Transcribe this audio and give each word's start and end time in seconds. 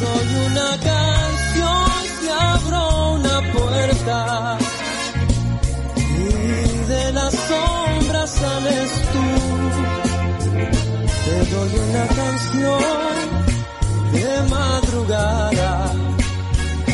doy 0.00 0.28
una 0.46 0.70
canción 0.78 1.90
y 2.22 2.28
abro 2.28 3.12
una 3.14 3.52
puerta 3.52 4.58
y 5.96 6.88
de 6.88 7.12
las 7.12 7.34
sombras 7.34 8.30
sales 8.30 8.90
tú. 9.12 9.26
Te 11.24 11.36
doy 11.54 11.72
una 11.88 12.06
canción 12.20 13.16
de 14.12 14.42
madrugada 14.50 15.92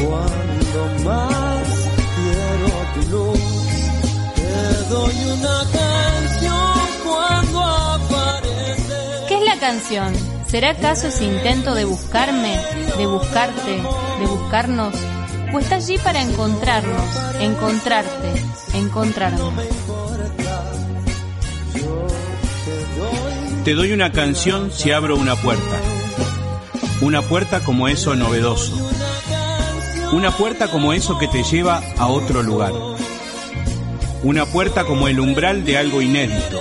cuando 0.01 0.81
más 1.05 1.67
quiero 2.17 2.71
tu 2.95 3.03
luz. 3.11 3.41
Te 4.37 4.85
doy 4.95 5.17
una 5.37 5.59
canción 5.81 6.79
cuando 7.05 7.61
aparece. 7.63 9.01
¿Qué 9.29 9.35
es 9.39 9.45
la 9.45 9.59
canción? 9.59 10.42
¿Será 10.53 10.73
acaso 10.73 11.07
ese 11.07 11.25
intento 11.25 11.75
de 11.75 11.87
buscarme, 11.87 12.55
de 12.99 13.07
buscarte, 13.07 13.71
de 14.21 14.27
buscarnos? 14.27 14.95
¿O 15.51 15.59
está 15.59 15.77
allí 15.77 15.97
para 15.97 16.21
encontrarnos, 16.21 17.41
encontrarte, 17.41 18.35
encontrarnos? 18.75 19.55
Te 23.65 23.73
doy 23.73 23.93
una 23.93 24.13
canción 24.13 24.71
si 24.71 24.91
abro 24.91 25.17
una 25.17 25.37
puerta. 25.37 25.81
Una 27.01 27.23
puerta 27.23 27.61
como 27.61 27.89
eso 27.89 28.15
novedoso. 28.15 28.77
Una 30.13 30.33
puerta 30.33 30.69
como 30.69 30.93
eso 30.93 31.17
que 31.17 31.29
te 31.29 31.45
lleva 31.45 31.81
a 31.97 32.09
otro 32.09 32.43
lugar. 32.43 32.75
Una 34.23 34.45
puerta 34.45 34.85
como 34.85 35.09
el 35.09 35.19
umbral 35.19 35.65
de 35.65 35.79
algo 35.79 36.03
inédito 36.03 36.61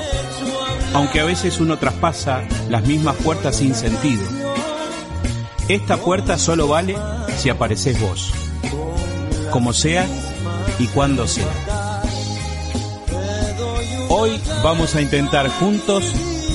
aunque 0.94 1.20
a 1.20 1.26
veces 1.26 1.60
uno 1.60 1.78
traspasa 1.78 2.44
las 2.70 2.86
mismas 2.86 3.16
puertas 3.18 3.58
sin 3.58 3.76
sentido. 3.76 4.24
Esta 5.68 5.98
puerta 5.98 6.38
solo 6.38 6.68
vale 6.68 6.96
si 7.38 7.50
apareces 7.50 8.00
vos, 8.02 8.34
como 9.52 9.74
sea 9.74 10.06
y 10.80 10.88
cuando 10.88 11.28
sea. 11.28 11.48
Hoy 14.10 14.42
vamos 14.64 14.96
a 14.96 15.02
intentar 15.02 15.48
juntos 15.50 16.04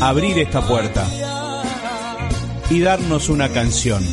abrir 0.01 0.39
esta 0.39 0.61
puerta 0.61 1.07
y 2.69 2.81
darnos 2.81 3.29
una 3.29 3.49
canción. 3.49 4.05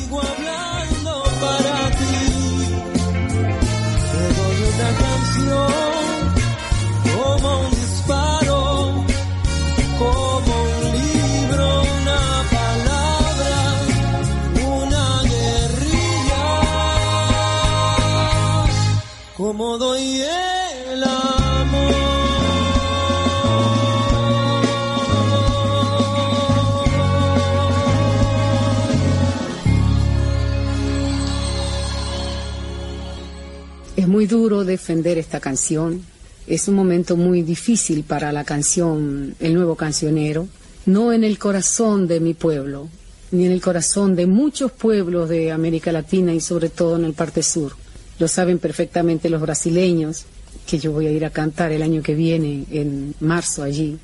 Es 33.96 34.08
muy 34.08 34.26
duro 34.26 34.64
defender 34.64 35.20
esta 35.20 35.40
canción. 35.40 36.02
Es 36.48 36.68
un 36.68 36.74
momento 36.74 37.16
muy 37.16 37.44
difícil 37.44 38.04
para 38.04 38.32
la 38.32 38.44
canción 38.44 39.36
El 39.40 39.54
Nuevo 39.54 39.76
Cancionero, 39.76 40.48
no 40.88 41.14
en 41.14 41.24
el 41.24 41.38
corazón 41.38 42.08
de 42.08 42.20
mi 42.20 42.34
pueblo, 42.34 42.90
ni 43.30 43.46
en 43.46 43.52
el 43.52 43.62
corazón 43.62 44.16
de 44.16 44.26
muchos 44.26 44.72
pueblos 44.72 45.30
de 45.30 45.52
América 45.52 45.92
Latina 45.92 46.34
y 46.34 46.42
sobre 46.42 46.70
todo 46.70 46.96
en 46.96 47.06
el 47.06 47.14
parte 47.14 47.44
sur 47.44 47.83
lo 48.20 48.28
saben 48.28 48.60
perfectamente 48.60 49.30
los 49.30 49.42
brasileños, 49.42 50.26
que 50.68 50.80
yo 50.80 50.92
voy 50.92 51.08
a 51.08 51.12
ir 51.12 51.26
a 51.26 51.30
cantar 51.30 51.72
el 51.72 51.82
año 51.82 52.02
que 52.02 52.16
viene, 52.16 52.66
en 52.72 53.16
marzo 53.20 53.64
allí. 53.64 53.98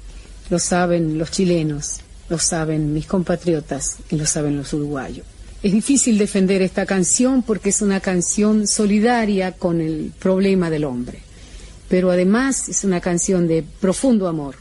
Lo 0.49 0.59
saben 0.59 1.17
los 1.17 1.31
chilenos, 1.31 2.01
lo 2.27 2.37
saben 2.39 2.93
mis 2.93 3.05
compatriotas 3.05 3.97
y 4.09 4.15
lo 4.15 4.25
saben 4.25 4.57
los 4.57 4.73
uruguayos. 4.73 5.25
Es 5.61 5.73
difícil 5.73 6.17
defender 6.17 6.61
esta 6.61 6.85
canción 6.85 7.43
porque 7.43 7.69
es 7.69 7.81
una 7.81 7.99
canción 7.99 8.65
solidaria 8.65 9.51
con 9.51 9.81
el 9.81 10.11
problema 10.17 10.69
del 10.69 10.85
hombre, 10.85 11.19
pero 11.89 12.11
además 12.11 12.69
es 12.69 12.83
una 12.83 13.01
canción 13.01 13.47
de 13.47 13.63
profundo 13.81 14.27
amor. 14.27 14.55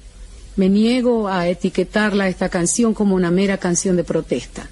Me 0.57 0.69
niego 0.69 1.29
a 1.29 1.47
etiquetarla 1.47 2.29
esta 2.29 2.49
canción 2.49 2.95
como 2.95 3.15
una 3.15 3.31
mera 3.31 3.59
canción 3.59 3.97
de 3.97 4.03
protesta. 4.03 4.69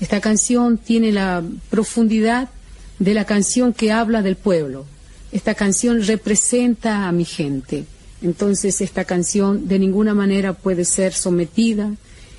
Esta 0.00 0.20
canción 0.20 0.78
tiene 0.78 1.10
la 1.10 1.42
profundidad 1.70 2.50
de 2.98 3.14
la 3.14 3.24
canción 3.24 3.72
que 3.72 3.92
habla 3.92 4.22
del 4.22 4.36
pueblo. 4.36 4.86
Esta 5.32 5.54
canción 5.54 6.02
representa 6.02 7.08
a 7.08 7.12
mi 7.12 7.24
gente. 7.24 7.84
Entonces 8.22 8.80
esta 8.80 9.04
canción 9.04 9.68
de 9.68 9.78
ninguna 9.78 10.14
manera 10.14 10.52
puede 10.52 10.84
ser 10.84 11.12
sometida 11.12 11.92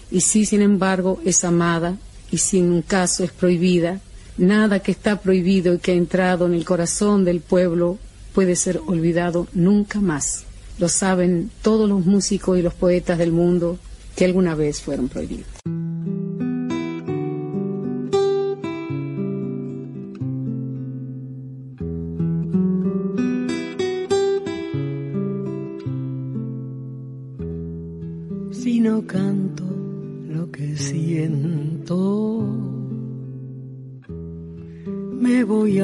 y 0.09 0.21
si 0.21 0.45
sin 0.45 0.61
embargo 0.61 1.19
es 1.25 1.43
amada 1.43 1.97
y 2.31 2.37
si 2.37 2.59
en 2.59 2.71
un 2.71 2.81
caso 2.81 3.23
es 3.23 3.31
prohibida, 3.31 3.99
nada 4.37 4.79
que 4.79 4.91
está 4.91 5.19
prohibido 5.21 5.73
y 5.73 5.77
que 5.79 5.91
ha 5.91 5.95
entrado 5.95 6.45
en 6.45 6.53
el 6.53 6.65
corazón 6.65 7.25
del 7.25 7.41
pueblo 7.41 7.97
puede 8.33 8.55
ser 8.55 8.81
olvidado 8.87 9.47
nunca 9.53 10.01
más. 10.01 10.43
Lo 10.79 10.89
saben 10.89 11.51
todos 11.61 11.87
los 11.87 12.05
músicos 12.05 12.57
y 12.57 12.61
los 12.61 12.73
poetas 12.73 13.17
del 13.17 13.31
mundo 13.31 13.77
que 14.15 14.25
alguna 14.25 14.55
vez 14.55 14.81
fueron 14.81 15.07
prohibidos. 15.07 15.45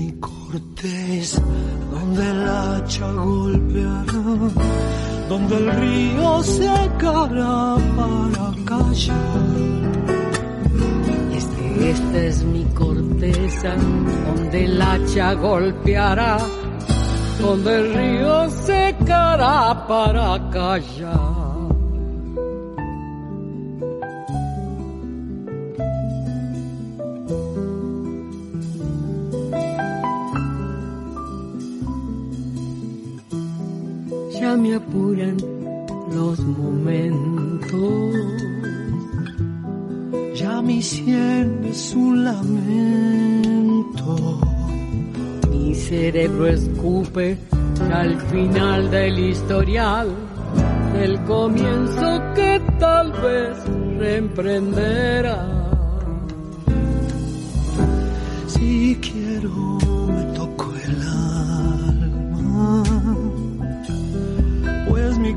Mi 0.00 0.12
corteza 0.12 1.42
donde 1.92 2.30
el 2.30 2.48
hacha 2.48 3.12
golpeará, 3.12 4.04
donde 5.28 5.56
el 5.58 5.70
río 5.72 6.42
secará 6.42 7.76
para 7.98 8.46
callar. 8.64 9.16
Este, 11.36 11.90
esta 11.90 12.18
es 12.18 12.44
mi 12.44 12.64
corteza 12.64 13.74
donde 14.26 14.64
el 14.64 14.80
hacha 14.80 15.34
golpeará, 15.34 16.38
donde 17.38 17.76
el 17.76 17.94
río 17.94 18.48
secará 18.48 19.86
para 19.86 20.48
callar. 20.50 21.49
Me 34.40 34.74
apuran 34.74 35.36
los 36.14 36.38
momentos. 36.40 38.14
Ya 40.34 40.62
mi 40.62 40.80
sien 40.82 41.60
es 41.64 41.92
un 41.94 42.24
lamento. 42.24 43.60
Mi 45.50 45.74
cerebro 45.74 46.46
escupe 46.46 47.36
al 47.92 48.18
final 48.32 48.90
del 48.90 49.18
historial, 49.18 50.08
el 50.98 51.20
comienzo 51.24 52.22
que 52.34 52.62
tal 52.78 53.12
vez 53.12 53.56
reemprenderá. 53.98 55.46
Si 58.46 58.98
quiero 59.02 59.89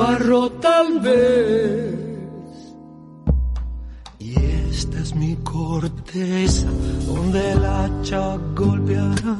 barro 0.00 0.50
tal 0.66 1.00
vez. 1.00 1.94
Y 4.18 4.34
esta 4.70 4.98
es 5.00 5.14
mi 5.14 5.36
corteza, 5.36 6.68
donde 7.06 7.52
el 7.52 7.64
hacha 7.64 8.38
golpeará, 8.54 9.34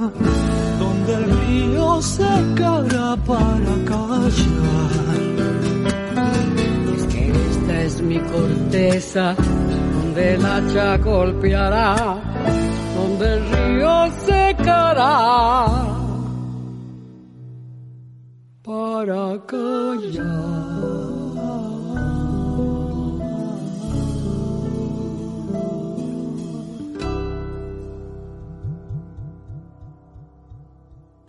donde 0.82 1.12
el 1.20 1.26
río 1.40 2.02
secará 2.02 3.16
para 3.30 3.74
callar. 3.90 4.32
Es 6.96 7.04
que 7.12 7.22
esta 7.50 7.82
es 7.82 8.02
mi 8.02 8.18
corteza, 8.20 9.34
donde 9.94 10.34
el 10.34 10.44
hacha 10.44 10.98
golpeará, 10.98 12.18
donde 12.96 13.26
el 13.36 13.42
río 13.50 13.94
secará 14.26 15.99
para 19.06 19.40
callar. 19.46 20.26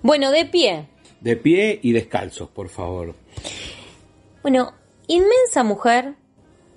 Bueno, 0.01 0.31
de 0.31 0.45
pie. 0.45 0.89
De 1.21 1.37
pie 1.37 1.79
y 1.81 1.93
descalzos, 1.93 2.49
por 2.49 2.67
favor. 2.67 3.15
Bueno, 4.41 4.73
inmensa 5.07 5.63
mujer, 5.63 6.15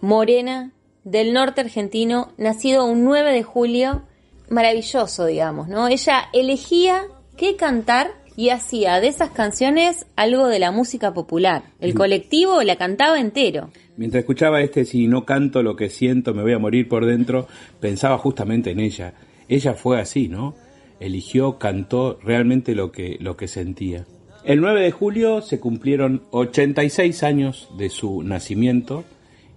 morena, 0.01 0.71
del 1.03 1.33
norte 1.33 1.63
argentino, 1.63 2.33
nacido 2.37 2.85
un 2.85 3.03
9 3.03 3.33
de 3.33 3.43
julio, 3.43 4.05
maravilloso, 4.49 5.27
digamos, 5.27 5.67
¿no? 5.67 5.89
Ella 5.89 6.29
elegía 6.33 7.07
qué 7.37 7.57
cantar 7.57 8.13
y 8.37 8.51
hacía 8.51 9.01
de 9.01 9.09
esas 9.09 9.31
canciones 9.31 10.07
algo 10.17 10.49
de 10.49 10.59
la 10.59 10.71
música 10.73 11.15
popular. 11.15 11.65
El 11.81 11.95
colectivo 11.95 12.63
la 12.63 12.77
cantaba 12.77 13.21
entero. 13.21 13.71
Mientras 13.97 14.23
escuchaba 14.23 14.61
este 14.61 14.85
Si 14.85 15.07
no 15.07 15.25
canto 15.25 15.63
lo 15.63 15.77
que 15.77 15.89
siento, 15.89 16.35
me 16.35 16.43
voy 16.43 16.53
a 16.53 16.59
morir 16.59 16.89
por 16.89 17.07
dentro, 17.07 17.47
pensaba 17.81 18.19
justamente 18.19 18.71
en 18.71 18.81
ella. 18.81 19.15
Ella 19.49 19.75
fue 19.75 20.01
así, 20.01 20.29
¿no? 20.29 20.55
Eligió, 21.01 21.59
cantó 21.59 22.19
realmente 22.23 22.75
lo 22.75 22.91
que, 22.91 23.19
lo 23.21 23.37
que 23.37 23.49
sentía. 23.49 24.07
El 24.45 24.61
9 24.61 24.83
de 24.83 24.91
julio 24.91 25.41
se 25.41 25.61
cumplieron 25.61 26.23
86 26.31 27.23
años 27.23 27.71
de 27.79 27.89
su 27.89 28.23
nacimiento 28.23 29.05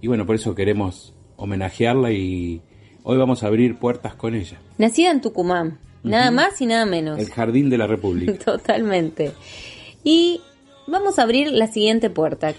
y 0.01 0.07
bueno, 0.07 0.25
por 0.25 0.35
eso 0.35 0.55
queremos 0.55 1.13
homenajearla 1.35 2.11
y 2.11 2.61
hoy 3.03 3.17
vamos 3.17 3.43
a 3.43 3.47
abrir 3.47 3.77
puertas 3.77 4.15
con 4.15 4.35
ella. 4.35 4.59
Nacida 4.77 5.11
en 5.11 5.21
Tucumán, 5.21 5.79
nada 6.07 6.31
más 6.31 6.59
y 6.61 6.65
nada 6.65 6.85
menos. 6.85 7.19
El 7.19 7.29
Jardín 7.29 7.69
de 7.69 7.77
la 7.77 7.87
República. 7.87 8.33
Totalmente. 8.33 9.31
Y 10.03 10.41
vamos 10.87 11.19
a 11.19 11.23
abrir 11.23 11.51
la 11.51 11.67
siguiente 11.67 12.09
puerta. 12.09 12.53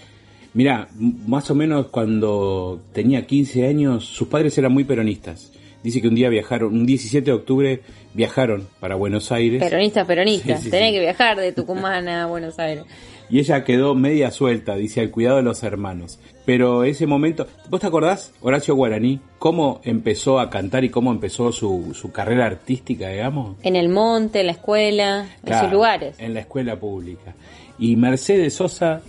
Mira, 0.55 0.89
más 0.99 1.51
o 1.51 1.55
menos 1.55 1.87
cuando 1.89 2.81
tenía 2.93 3.27
15 3.27 3.67
años, 3.67 4.05
sus 4.07 4.29
padres 4.29 4.57
eran 4.59 4.73
muy 4.73 4.85
peronistas. 4.85 5.53
Dice 5.83 6.01
que 6.03 6.09
un 6.09 6.15
día 6.15 6.29
viajaron, 6.29 6.75
un 6.75 6.87
17 6.87 7.25
de 7.25 7.33
octubre 7.33 7.81
viajaron 8.15 8.67
para 8.81 8.97
Buenos 8.97 9.31
Aires. 9.31 9.63
Peronista, 9.63 10.05
peronista. 10.05 10.57
Sí, 10.57 10.65
sí, 10.65 10.71
Tenés 10.71 10.89
sí. 10.89 10.95
que 10.95 11.01
viajar 11.01 11.37
de 11.39 11.53
Tucumán 11.53 12.09
a 12.09 12.27
Buenos 12.27 12.59
Aires. 12.59 12.85
Y 13.31 13.41
ella 13.41 13.65
quedó 13.65 13.95
media 13.95 14.31
suelta, 14.31 14.75
dice, 14.75 15.01
al 15.01 15.11
cuidado 15.11 15.37
de 15.37 15.43
los 15.43 15.63
hermanos. 15.63 16.19
Pero 16.47 16.85
ese 16.85 17.07
momento, 17.07 17.47
¿vos 17.69 17.81
te 17.81 17.87
acordás, 17.87 18.33
Horacio 18.41 18.75
Guaraní, 18.75 19.21
cómo 19.39 19.81
empezó 19.85 20.41
a 20.41 20.49
cantar 20.49 20.85
y 20.85 20.89
cómo 20.89 21.11
empezó 21.11 21.53
su, 21.53 21.95
su 21.95 22.11
carrera 22.11 22.47
artística, 22.47 23.09
digamos? 23.09 23.57
En 23.63 23.77
el 23.77 23.91
monte, 23.91 24.41
en 24.41 24.47
la 24.47 24.53
escuela, 24.53 25.27
en 25.45 25.59
sus 25.59 25.71
lugares. 25.71 26.17
En 26.19 26.33
la 26.33 26.41
escuela 26.41 26.77
pública. 26.77 27.35
Y 27.79 27.97
Mercedes 27.97 28.55
Sosa 28.55 29.03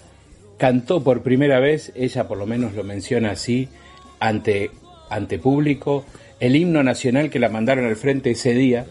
cantó 0.57 1.01
por 1.01 1.23
primera 1.23 1.59
vez, 1.59 1.93
ella 1.95 2.27
por 2.27 2.37
lo 2.37 2.45
menos 2.45 2.73
lo 2.73 2.83
menciona 2.83 3.31
así, 3.31 3.69
ante, 4.19 4.69
ante 5.09 5.39
público, 5.39 6.03
el 6.39 6.55
himno 6.55 6.83
nacional 6.83 7.29
que 7.29 7.39
la 7.39 7.49
mandaron 7.49 7.85
al 7.85 7.95
frente 7.95 8.31
ese 8.31 8.53
día, 8.53 8.85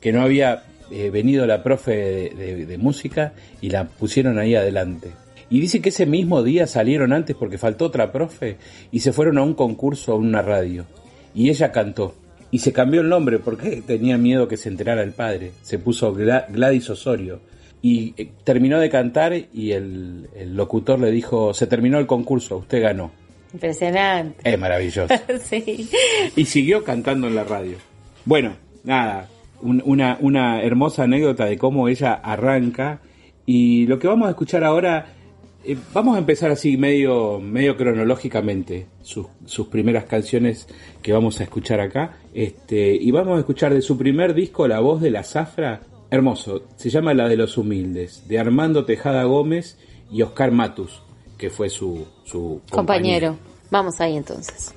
que 0.00 0.12
no 0.12 0.22
había 0.22 0.64
eh, 0.90 1.10
venido 1.10 1.46
la 1.46 1.62
profe 1.62 1.92
de, 1.96 2.30
de- 2.30 2.66
de 2.66 2.78
música 2.78 3.32
y 3.60 3.70
la 3.70 3.84
pusieron 3.84 4.38
ahí 4.38 4.54
adelante. 4.54 5.10
Y 5.50 5.60
dice 5.60 5.80
que 5.82 5.90
ese 5.90 6.06
mismo 6.06 6.42
día 6.42 6.66
salieron 6.66 7.12
antes 7.12 7.36
porque 7.36 7.58
faltó 7.58 7.86
otra 7.86 8.10
profe 8.10 8.56
y 8.90 9.00
se 9.00 9.12
fueron 9.12 9.36
a 9.38 9.42
un 9.42 9.54
concurso 9.54 10.12
a 10.12 10.16
una 10.16 10.40
radio. 10.42 10.86
Y 11.34 11.50
ella 11.50 11.70
cantó. 11.72 12.14
Y 12.50 12.58
se 12.60 12.72
cambió 12.72 13.00
el 13.02 13.08
nombre 13.08 13.38
porque 13.38 13.82
tenía 13.86 14.16
miedo 14.18 14.48
que 14.48 14.56
se 14.56 14.68
enterara 14.68 15.02
el 15.02 15.12
padre. 15.12 15.52
Se 15.62 15.78
puso 15.78 16.14
Gla- 16.14 16.46
Gladys 16.50 16.88
Osorio. 16.90 17.40
Y 17.82 18.14
eh, 18.16 18.30
terminó 18.44 18.78
de 18.78 18.88
cantar 18.90 19.34
y 19.52 19.72
el, 19.72 20.28
el 20.36 20.54
locutor 20.56 21.00
le 21.00 21.10
dijo, 21.10 21.52
se 21.52 21.66
terminó 21.66 21.98
el 21.98 22.06
concurso, 22.06 22.58
usted 22.58 22.80
ganó. 22.82 23.10
Impresionante. 23.52 24.50
Es 24.50 24.58
maravilloso. 24.58 25.12
sí. 25.44 25.88
y 26.36 26.44
siguió 26.46 26.82
cantando 26.84 27.26
en 27.26 27.34
la 27.34 27.44
radio. 27.44 27.76
Bueno, 28.24 28.54
nada, 28.84 29.28
un- 29.62 29.82
una, 29.84 30.18
una 30.20 30.62
hermosa 30.62 31.04
anécdota 31.04 31.46
de 31.46 31.56
cómo 31.58 31.88
ella 31.88 32.12
arranca. 32.14 33.00
Y 33.46 33.86
lo 33.86 33.98
que 33.98 34.06
vamos 34.08 34.26
a 34.28 34.30
escuchar 34.30 34.62
ahora, 34.64 35.06
eh, 35.64 35.76
vamos 35.94 36.16
a 36.16 36.18
empezar 36.18 36.50
así 36.50 36.76
medio, 36.76 37.40
medio 37.40 37.76
cronológicamente 37.76 38.86
sus, 39.02 39.26
sus 39.46 39.66
primeras 39.68 40.04
canciones 40.04 40.68
que 41.02 41.12
vamos 41.12 41.40
a 41.40 41.44
escuchar 41.44 41.80
acá. 41.80 42.16
Este, 42.34 42.94
y 42.94 43.10
vamos 43.10 43.36
a 43.36 43.40
escuchar 43.40 43.72
de 43.74 43.82
su 43.82 43.96
primer 43.98 44.34
disco, 44.34 44.68
La 44.68 44.80
voz 44.80 45.00
de 45.00 45.10
la 45.10 45.22
zafra. 45.24 45.80
Hermoso, 46.10 46.64
se 46.76 46.90
llama 46.90 47.14
La 47.14 47.26
de 47.28 47.36
los 47.38 47.56
humildes, 47.56 48.28
de 48.28 48.38
Armando 48.38 48.84
Tejada 48.84 49.24
Gómez 49.24 49.78
y 50.10 50.20
Oscar 50.20 50.52
Matus, 50.52 51.02
que 51.38 51.48
fue 51.48 51.70
su, 51.70 52.06
su 52.24 52.60
Compañero. 52.70 53.36
Vamos 53.70 53.98
ahí 54.00 54.18
entonces. 54.18 54.74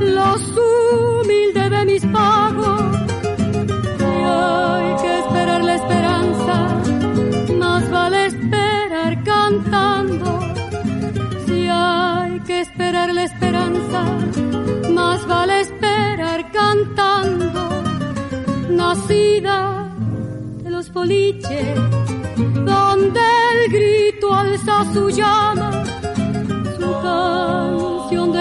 Los 0.00 0.40
humildes 0.56 1.70
de 1.70 1.84
mis 1.84 2.06
pagos. 2.06 2.82
Y 3.98 4.22
hay 4.24 4.96
que 5.02 5.18
esperar 5.20 5.64
la 5.64 5.74
esperanza, 5.74 6.54
más 7.58 7.90
vale 7.90 8.26
esperar 8.26 9.22
cantando. 9.24 10.40
Si 11.46 11.68
hay 11.68 12.40
que 12.40 12.60
esperar 12.60 13.12
la 13.12 13.24
esperanza, 13.24 14.04
más 14.94 15.26
vale 15.26 15.60
esperar 15.60 16.50
cantando. 16.52 17.60
Nacida 18.70 19.88
de 20.62 20.70
los 20.70 20.88
poliches, 20.90 21.78
donde 22.64 23.20
el 23.54 23.72
grito 23.72 24.32
alza 24.32 24.84
su 24.92 25.10
llama, 25.10 25.84
su 26.78 26.90
canción 27.02 28.32
de 28.32 28.39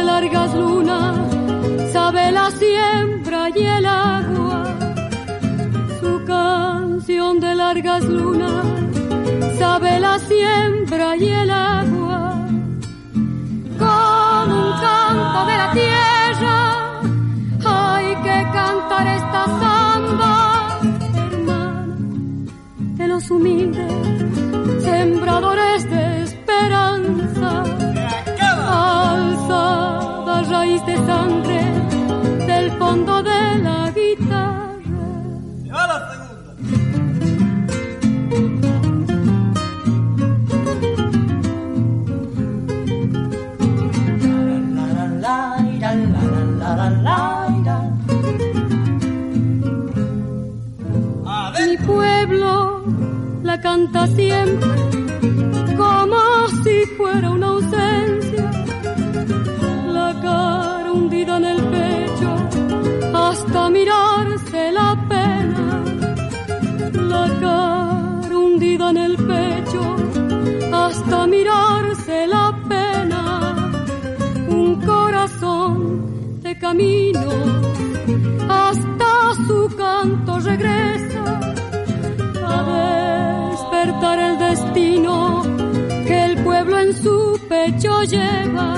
largas 7.73 8.03
lunas 8.05 8.65
sabe 9.59 9.99
la 9.99 10.17
siembra 10.17 11.15
y 11.15 11.27
el 11.41 11.51
agua. 11.51 12.47
Con 13.81 14.45
un 14.59 14.69
canto 14.85 15.39
de 15.49 15.55
la 15.61 15.69
tierra 15.79 16.57
hay 17.77 18.07
que 18.25 18.37
cantar 18.57 19.05
esta 19.19 19.41
samba, 19.61 20.79
hermano, 21.31 22.45
de 22.99 23.07
los 23.07 23.29
humildes. 23.29 23.93
Sembra 24.83 25.28
canta 54.27 54.68
lleva. 88.09 88.73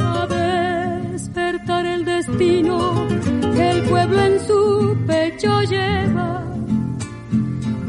A 0.00 0.26
despertar 0.26 1.86
el 1.86 2.04
destino 2.04 3.06
que 3.54 3.70
el 3.70 3.82
pueblo 3.88 4.20
en 4.20 4.46
su 4.46 4.96
pecho 5.06 5.62
lleva. 5.62 6.42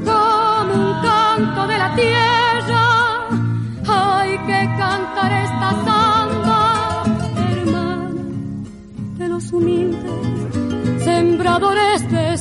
Como 0.06 0.74
un 0.74 1.02
canto 1.02 1.68
de 1.68 1.78
la 1.78 1.96
tierra, 1.96 2.86
hay 3.88 4.38
que 4.50 4.62
cantar 4.78 5.32
esta 5.46 5.70
samba, 5.86 7.04
hermana 7.50 8.14
de 9.18 9.28
los 9.28 9.52
humildes, 9.52 11.04
sembradores 11.04 12.12
de 12.12 12.34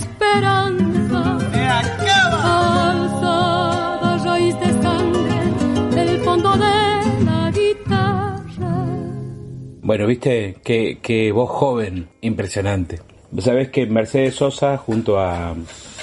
Bueno, 9.96 10.08
viste 10.08 10.56
qué, 10.62 10.98
qué 11.00 11.32
voz 11.32 11.48
joven, 11.48 12.08
impresionante. 12.20 13.00
Sabes 13.38 13.70
que 13.70 13.86
Mercedes 13.86 14.34
Sosa 14.34 14.76
junto 14.76 15.18
a 15.18 15.54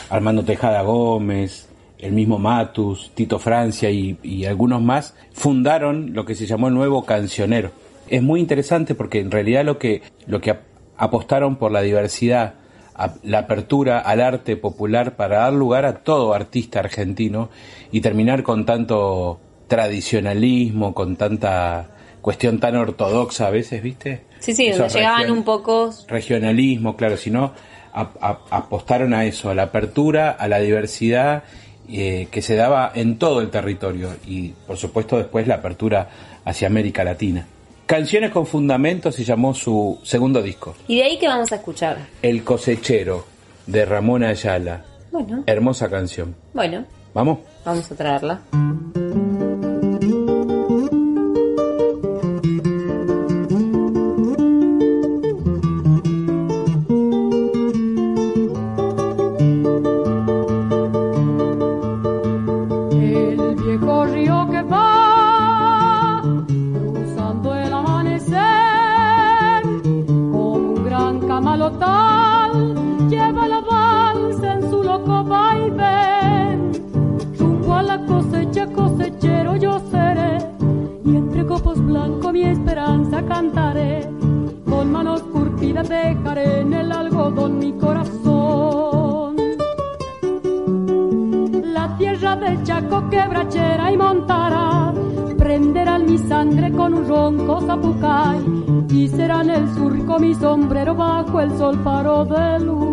Armando 0.10 0.44
Tejada 0.44 0.82
Gómez, 0.82 1.70
el 2.00 2.12
mismo 2.14 2.40
Matus, 2.40 3.12
Tito 3.14 3.38
Francia 3.38 3.92
y, 3.92 4.46
algunos 4.46 4.82
más 4.82 5.14
fundaron 5.34 6.16
lo 6.16 6.26
que 6.26 6.34
se 6.34 6.48
llamó 6.48 6.70
el 6.70 6.74
nuevo 6.74 7.06
cancionero. 7.06 7.70
Es 8.10 8.24
muy 8.24 8.40
interesante 8.40 8.96
porque 8.96 9.20
en 9.20 9.30
realidad 9.30 9.64
lo 9.64 9.78
que, 9.78 10.02
que 10.42 10.56
apostaron 10.98 11.58
por 11.58 11.72
la 11.72 11.84
diversidad, 11.84 12.56
la 13.22 13.38
apertura 13.38 14.00
al 14.00 14.22
arte 14.22 14.58
popular 14.58 15.16
para 15.16 15.42
dar 15.42 15.54
lugar 15.54 15.86
a 15.86 15.98
todo 16.00 16.34
artista 16.34 16.80
argentino 16.80 17.52
y 17.92 18.02
terminar 18.02 18.42
con 18.42 18.66
tanto 18.66 19.40
tradicionalismo, 19.68 20.96
con 20.96 21.16
tanta 21.16 21.92
cuestión 22.24 22.60
tan 22.60 22.76
ortodoxa 22.76 23.46
a 23.46 23.50
veces, 23.52 23.84
¿viste? 23.84 24.22
Sí, 24.40 24.56
sí, 24.56 24.72
donde 24.72 24.90
llegaban 24.90 25.30
un 25.32 25.44
poco... 25.44 25.94
regionalismo, 26.08 26.96
claro, 26.98 27.18
sino 27.18 27.54
a- 27.94 28.10
a- 28.20 28.40
apostaron 28.50 29.14
a 29.14 29.26
eso, 29.26 29.52
a 29.52 29.54
la 29.56 29.64
apertura, 29.64 30.32
a 30.32 30.48
la 30.48 30.58
diversidad 30.60 31.44
eh, 31.90 32.28
que 32.32 32.42
se 32.42 32.56
daba 32.56 32.92
en 32.96 33.18
todo 33.20 33.42
el 33.42 33.50
territorio 33.52 34.10
y 34.26 34.50
por 34.66 34.78
supuesto 34.78 35.18
después 35.18 35.48
la 35.48 35.56
apertura 35.56 36.10
hacia 36.46 36.68
América 36.68 37.04
Latina. 37.04 37.46
Canciones 37.86 38.32
con 38.32 38.48
Fundamento 38.48 39.12
se 39.12 39.24
llamó 39.26 39.54
su 39.54 40.00
segundo 40.04 40.42
disco, 40.42 40.76
¿Y 40.88 40.96
de 40.98 41.04
ahí 41.04 41.20
qué 41.20 41.28
vamos 41.28 41.52
a 41.52 41.56
escuchar? 41.56 41.98
El 42.22 42.44
cosechero 42.44 43.26
de 43.68 43.84
Ramón 43.86 44.24
Ayala. 44.24 44.84
Bueno, 45.12 45.44
Hermosa 45.46 45.90
canción. 45.90 46.36
bueno, 46.54 46.86
¿Vamos? 47.14 47.40
vamos 47.66 47.92
a 47.92 47.96
traerla. 47.96 48.40
Ronco 97.14 97.62
zapucay 97.62 98.40
y 98.90 99.08
serán 99.08 99.50
el 99.52 99.72
surco 99.76 100.18
mi 100.18 100.34
sombrero 100.34 100.96
bajo 100.96 101.42
el 101.42 101.56
sol 101.58 101.78
faro 101.84 102.26
de 102.26 102.60
luz. 102.60 102.93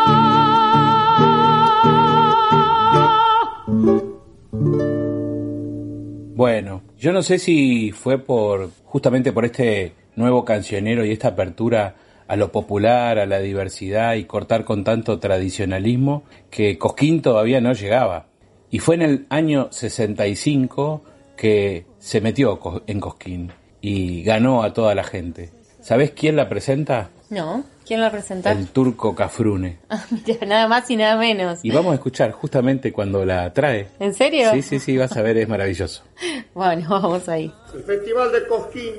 Bueno, 6.41 6.81
Yo 6.97 7.13
no 7.13 7.21
sé 7.21 7.37
si 7.37 7.91
fue 7.91 8.17
por 8.17 8.71
justamente 8.85 9.31
por 9.31 9.45
este 9.45 9.93
nuevo 10.15 10.43
cancionero 10.43 11.05
y 11.05 11.11
esta 11.11 11.27
apertura 11.27 11.93
a 12.27 12.35
lo 12.35 12.51
popular, 12.51 13.19
a 13.19 13.27
la 13.27 13.37
diversidad 13.37 14.15
y 14.15 14.23
cortar 14.23 14.65
con 14.65 14.83
tanto 14.83 15.19
tradicionalismo 15.19 16.23
que 16.49 16.79
Cosquín 16.79 17.21
todavía 17.21 17.61
no 17.61 17.73
llegaba. 17.73 18.25
Y 18.71 18.79
fue 18.79 18.95
en 18.95 19.03
el 19.03 19.25
año 19.29 19.67
65 19.69 21.03
que 21.37 21.85
se 21.99 22.21
metió 22.21 22.59
en 22.87 22.99
Cosquín 22.99 23.51
y 23.79 24.23
ganó 24.23 24.63
a 24.63 24.73
toda 24.73 24.95
la 24.95 25.03
gente. 25.03 25.51
¿Sabes 25.81 26.11
quién 26.11 26.35
la 26.35 26.47
presenta? 26.47 27.09
No, 27.29 27.63
¿quién 27.87 28.01
la 28.01 28.11
presenta? 28.11 28.51
El 28.51 28.67
turco 28.67 29.15
Cafrune. 29.15 29.79
Ah, 29.89 30.05
nada 30.45 30.67
más 30.67 30.89
y 30.89 30.95
nada 30.95 31.17
menos. 31.17 31.59
Y 31.63 31.71
vamos 31.71 31.91
a 31.91 31.95
escuchar 31.95 32.31
justamente 32.31 32.91
cuando 32.93 33.25
la 33.25 33.51
trae. 33.53 33.87
¿En 33.99 34.13
serio? 34.13 34.51
Sí, 34.53 34.61
sí, 34.61 34.79
sí, 34.79 34.97
vas 34.97 35.15
a 35.17 35.21
ver, 35.21 35.37
es 35.37 35.47
maravilloso. 35.47 36.03
bueno, 36.53 36.87
vamos 36.89 37.27
ahí. 37.27 37.51
El 37.73 37.83
Festival 37.83 38.31
de 38.31 38.47
Cosquín 38.47 38.93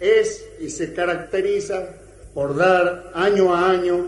es 0.00 0.44
y 0.60 0.70
se 0.70 0.92
caracteriza 0.92 1.88
por 2.34 2.56
dar 2.56 3.10
año 3.14 3.54
a 3.54 3.70
año 3.70 4.06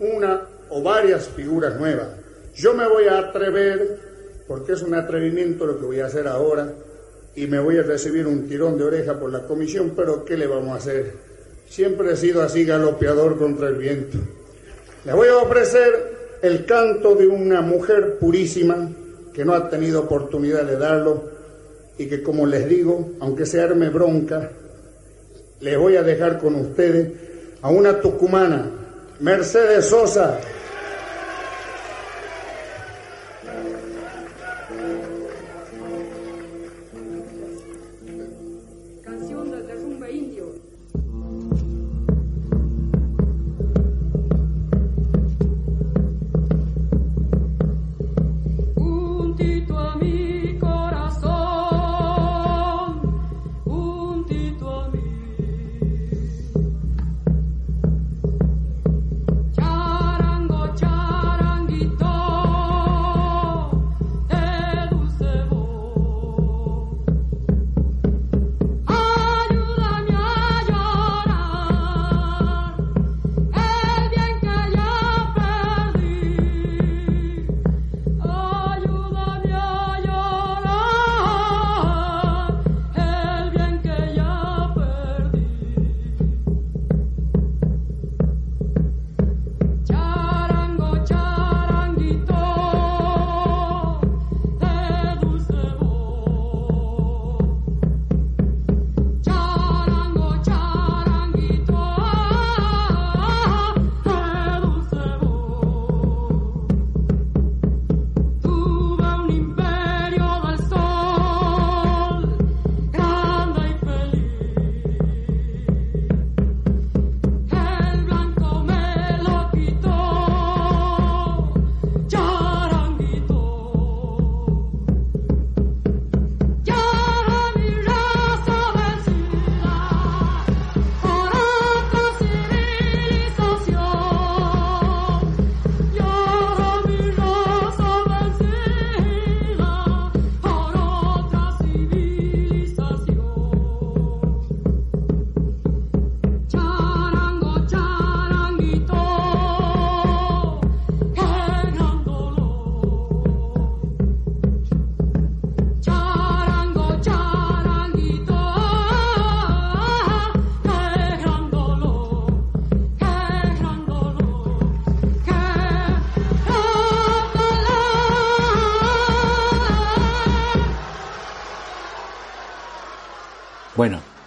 una 0.00 0.42
o 0.70 0.82
varias 0.82 1.28
figuras 1.28 1.78
nuevas. 1.78 2.08
Yo 2.54 2.74
me 2.74 2.88
voy 2.88 3.06
a 3.06 3.18
atrever, 3.18 3.98
porque 4.48 4.72
es 4.72 4.82
un 4.82 4.94
atrevimiento 4.94 5.66
lo 5.66 5.78
que 5.78 5.86
voy 5.86 6.00
a 6.00 6.06
hacer 6.06 6.26
ahora, 6.28 6.72
y 7.34 7.46
me 7.46 7.58
voy 7.58 7.78
a 7.78 7.82
recibir 7.82 8.26
un 8.26 8.48
tirón 8.48 8.76
de 8.76 8.84
oreja 8.84 9.18
por 9.18 9.32
la 9.32 9.46
comisión, 9.46 9.92
pero 9.96 10.24
¿qué 10.24 10.36
le 10.36 10.46
vamos 10.46 10.70
a 10.72 10.76
hacer? 10.76 11.31
Siempre 11.72 12.12
he 12.12 12.16
sido 12.16 12.42
así 12.42 12.66
galopeador 12.66 13.38
contra 13.38 13.68
el 13.68 13.76
viento. 13.76 14.18
Le 15.06 15.12
voy 15.14 15.28
a 15.28 15.38
ofrecer 15.38 16.38
el 16.42 16.66
canto 16.66 17.14
de 17.14 17.26
una 17.26 17.62
mujer 17.62 18.18
purísima 18.18 18.90
que 19.32 19.42
no 19.42 19.54
ha 19.54 19.70
tenido 19.70 20.02
oportunidad 20.02 20.64
de 20.64 20.76
darlo 20.76 21.30
y 21.96 22.08
que 22.08 22.22
como 22.22 22.44
les 22.44 22.68
digo, 22.68 23.12
aunque 23.20 23.46
se 23.46 23.62
arme 23.62 23.88
bronca, 23.88 24.50
les 25.62 25.78
voy 25.78 25.96
a 25.96 26.02
dejar 26.02 26.40
con 26.40 26.56
ustedes 26.56 27.08
a 27.62 27.70
una 27.70 28.02
tucumana, 28.02 28.70
Mercedes 29.20 29.86
Sosa. 29.86 30.40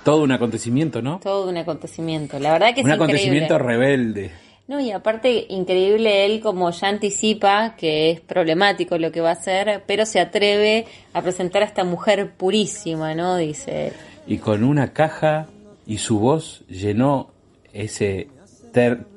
Todo 0.05 0.21
un 0.21 0.31
acontecimiento, 0.31 1.01
¿no? 1.01 1.19
Todo 1.19 1.49
un 1.49 1.57
acontecimiento. 1.57 2.37
La 2.37 2.51
verdad 2.53 2.75
que 2.75 2.81
es 2.81 2.85
Un 2.85 2.91
acontecimiento 2.91 3.57
rebelde. 3.57 4.29
No, 4.67 4.79
y 4.79 4.91
aparte, 4.91 5.47
increíble 5.49 6.27
él 6.27 6.41
como 6.41 6.69
ya 6.69 6.89
anticipa 6.89 7.75
que 7.75 8.11
es 8.11 8.21
problemático 8.21 8.99
lo 8.99 9.11
que 9.11 9.21
va 9.21 9.29
a 9.29 9.33
hacer, 9.33 9.83
pero 9.87 10.05
se 10.05 10.19
atreve 10.19 10.85
a 11.11 11.23
presentar 11.23 11.63
a 11.63 11.65
esta 11.65 11.83
mujer 11.83 12.33
purísima, 12.37 13.15
¿no? 13.15 13.37
Dice. 13.37 13.93
Y 14.27 14.37
con 14.37 14.63
una 14.63 14.93
caja 14.93 15.47
y 15.87 15.97
su 15.97 16.19
voz 16.19 16.61
llenó 16.67 17.31
ese 17.73 18.27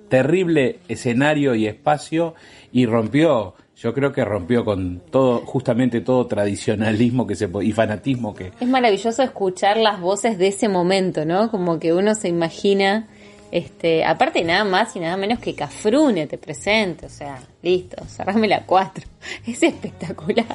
terrible 0.09 0.79
escenario 0.88 1.55
y 1.55 1.66
espacio 1.66 2.35
y 2.72 2.87
rompió 2.87 3.55
yo 3.81 3.95
creo 3.95 4.12
que 4.12 4.25
rompió 4.25 4.64
con 4.64 5.01
todo, 5.11 5.38
justamente 5.47 6.01
todo 6.01 6.27
tradicionalismo 6.27 7.27
que 7.27 7.37
se 7.37 7.49
y 7.62 7.73
fanatismo 7.73 8.35
que. 8.35 8.53
Es 8.59 8.69
maravilloso 8.69 9.23
escuchar 9.23 9.77
las 9.77 10.01
voces 10.01 10.37
de 10.37 10.49
ese 10.49 10.69
momento, 10.69 11.25
¿no? 11.25 11.51
Como 11.51 11.79
que 11.79 11.93
uno 11.93 12.17
se 12.17 12.29
imagina, 12.29 13.07
este, 13.53 14.05
aparte 14.05 14.43
nada 14.43 14.64
más 14.64 14.97
y 14.97 15.01
nada 15.01 15.17
menos 15.17 15.38
que 15.38 15.55
Cafrune 15.55 16.27
te 16.27 16.38
presente, 16.38 17.07
o 17.07 17.09
sea, 17.09 17.38
listo, 17.62 18.05
cerrame 18.07 18.49
la 18.49 18.67
cuatro. 18.67 19.05
Es 19.47 19.62
espectacular. 19.62 20.47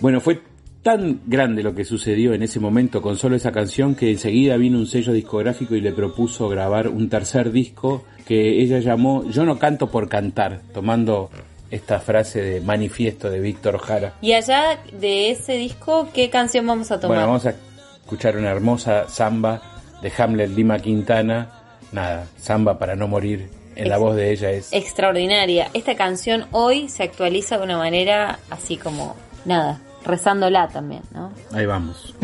Bueno, 0.00 0.20
fue 0.20 0.40
tan 0.82 1.20
grande 1.26 1.62
lo 1.62 1.74
que 1.74 1.84
sucedió 1.84 2.32
en 2.32 2.42
ese 2.42 2.58
momento 2.58 3.02
con 3.02 3.16
solo 3.16 3.36
esa 3.36 3.52
canción 3.52 3.94
que 3.94 4.10
enseguida 4.10 4.56
vino 4.56 4.78
un 4.78 4.86
sello 4.86 5.12
discográfico 5.12 5.76
y 5.76 5.80
le 5.80 5.92
propuso 5.92 6.48
grabar 6.48 6.88
un 6.88 7.08
tercer 7.08 7.52
disco 7.52 8.04
que 8.26 8.62
ella 8.62 8.78
llamó 8.78 9.28
Yo 9.30 9.44
no 9.44 9.58
canto 9.58 9.90
por 9.90 10.08
cantar, 10.08 10.60
tomando 10.72 11.30
esta 11.72 11.98
frase 12.00 12.42
de 12.42 12.60
manifiesto 12.60 13.30
de 13.30 13.40
Víctor 13.40 13.78
Jara. 13.78 14.12
Y 14.20 14.34
allá 14.34 14.78
de 14.92 15.30
ese 15.30 15.54
disco, 15.54 16.08
¿qué 16.12 16.28
canción 16.28 16.66
vamos 16.66 16.90
a 16.92 17.00
tomar? 17.00 17.16
Bueno, 17.16 17.26
vamos 17.28 17.46
a 17.46 17.54
escuchar 18.02 18.36
una 18.36 18.50
hermosa 18.50 19.08
samba 19.08 19.62
de 20.02 20.12
Hamlet 20.16 20.50
Lima 20.50 20.78
Quintana. 20.78 21.50
Nada, 21.90 22.26
samba 22.36 22.78
para 22.78 22.94
no 22.94 23.08
morir. 23.08 23.48
En 23.74 23.88
la 23.88 23.96
voz 23.96 24.14
de 24.16 24.32
ella 24.32 24.50
es 24.50 24.70
extraordinaria. 24.70 25.70
Esta 25.72 25.96
canción 25.96 26.46
hoy 26.52 26.90
se 26.90 27.04
actualiza 27.04 27.56
de 27.56 27.64
una 27.64 27.78
manera 27.78 28.38
así 28.50 28.76
como 28.76 29.16
nada, 29.46 29.80
rezándola 30.04 30.68
también, 30.68 31.02
¿no? 31.14 31.32
Ahí 31.54 31.64
vamos. 31.64 32.14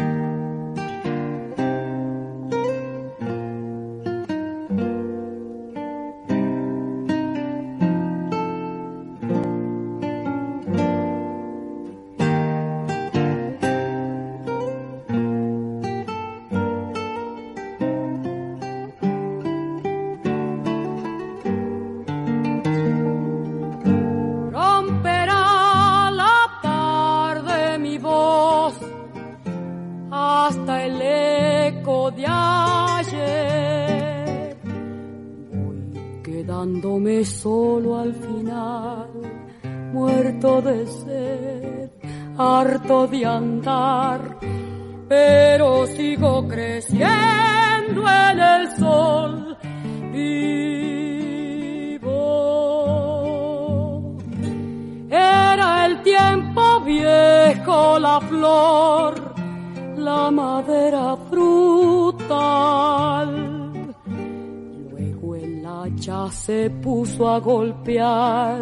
A 67.27 67.41
golpear, 67.41 68.61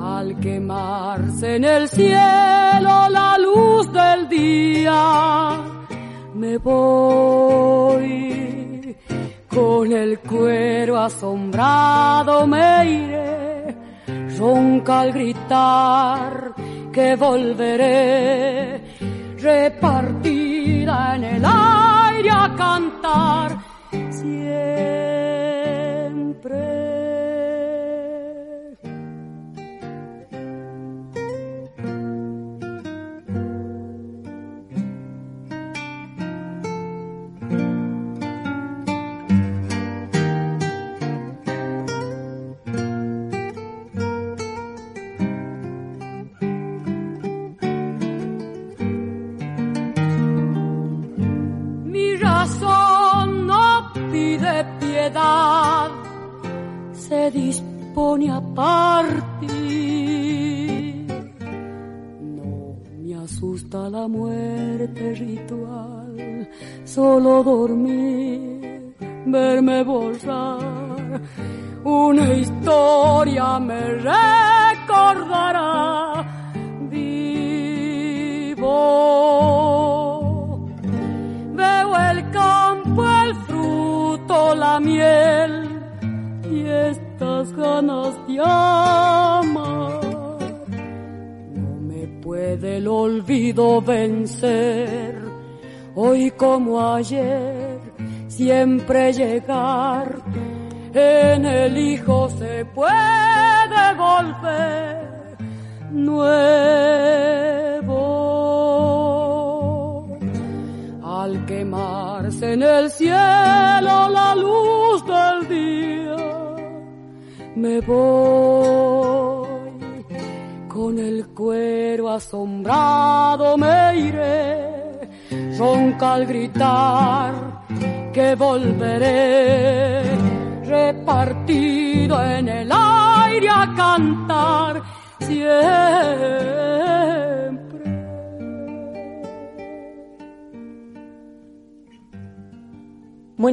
Al 0.00 0.38
quemarse 0.38 1.56
en 1.56 1.64
el 1.64 1.88
cielo 1.88 3.08
la 3.10 3.36
luz 3.38 3.92
del 3.92 4.28
día, 4.28 5.56
me 6.34 6.58
voy 6.58 8.28
con 9.58 9.90
el 9.92 10.20
cuero 10.20 11.00
asombrado 11.00 12.46
me 12.46 13.07
ronca 14.38 15.00
al 15.00 15.12
gritar 15.12 16.54
que 16.92 17.16
volveré, 17.16 18.80
repartida 19.36 21.16
en 21.16 21.24
el 21.24 21.44
aire 21.44 22.30
a 22.30 22.54
cantar 22.56 23.58
siempre. 24.10 24.48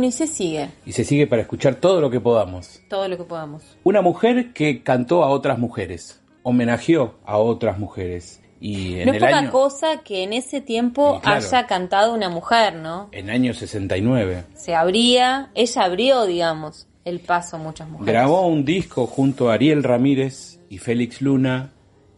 Y 0.06 0.12
se 0.12 0.28
sigue. 0.28 0.70
Y 0.86 0.92
se 0.92 1.04
sigue 1.04 1.28
para 1.28 1.42
escuchar 1.42 1.76
todo 1.76 2.02
lo 2.02 2.10
que 2.10 2.20
podamos. 2.20 2.82
Todo 2.90 3.08
lo 3.08 3.18
que 3.18 3.24
podamos. 3.24 3.64
Una 3.84 4.02
mujer 4.02 4.54
que 4.54 4.84
cantó 4.84 5.24
a 5.24 5.30
otras 5.30 5.60
mujeres, 5.60 6.22
homenajeó 6.44 7.16
a 7.26 7.38
otras 7.38 7.78
mujeres. 7.80 8.42
Y 8.60 9.00
en 9.00 9.08
no 9.08 9.12
es 9.12 9.18
el 9.18 9.24
poca 9.24 9.38
año, 9.38 9.52
cosa 9.52 10.04
que 10.04 10.24
en 10.24 10.34
ese 10.34 10.62
tiempo 10.62 11.20
claro. 11.22 11.38
haya 11.38 11.68
cantado 11.68 12.14
una 12.14 12.30
mujer, 12.30 12.76
¿no? 12.76 13.10
en 13.12 13.30
año 13.30 13.54
69, 13.54 14.44
Se 14.56 14.74
abría, 14.74 15.52
ella 15.54 15.84
abrió, 15.84 16.26
digamos, 16.26 16.88
el 17.04 17.20
paso 17.20 17.58
a 17.58 17.60
muchas 17.60 17.90
mujeres. 17.90 18.14
grabó 18.14 18.48
un 18.48 18.64
disco 18.66 19.06
junto 19.08 19.50
a 19.52 19.56
Ariel 19.56 19.84
Ramírez 19.84 20.60
y 20.70 20.78
Félix 20.78 21.22
Luna 21.22 21.72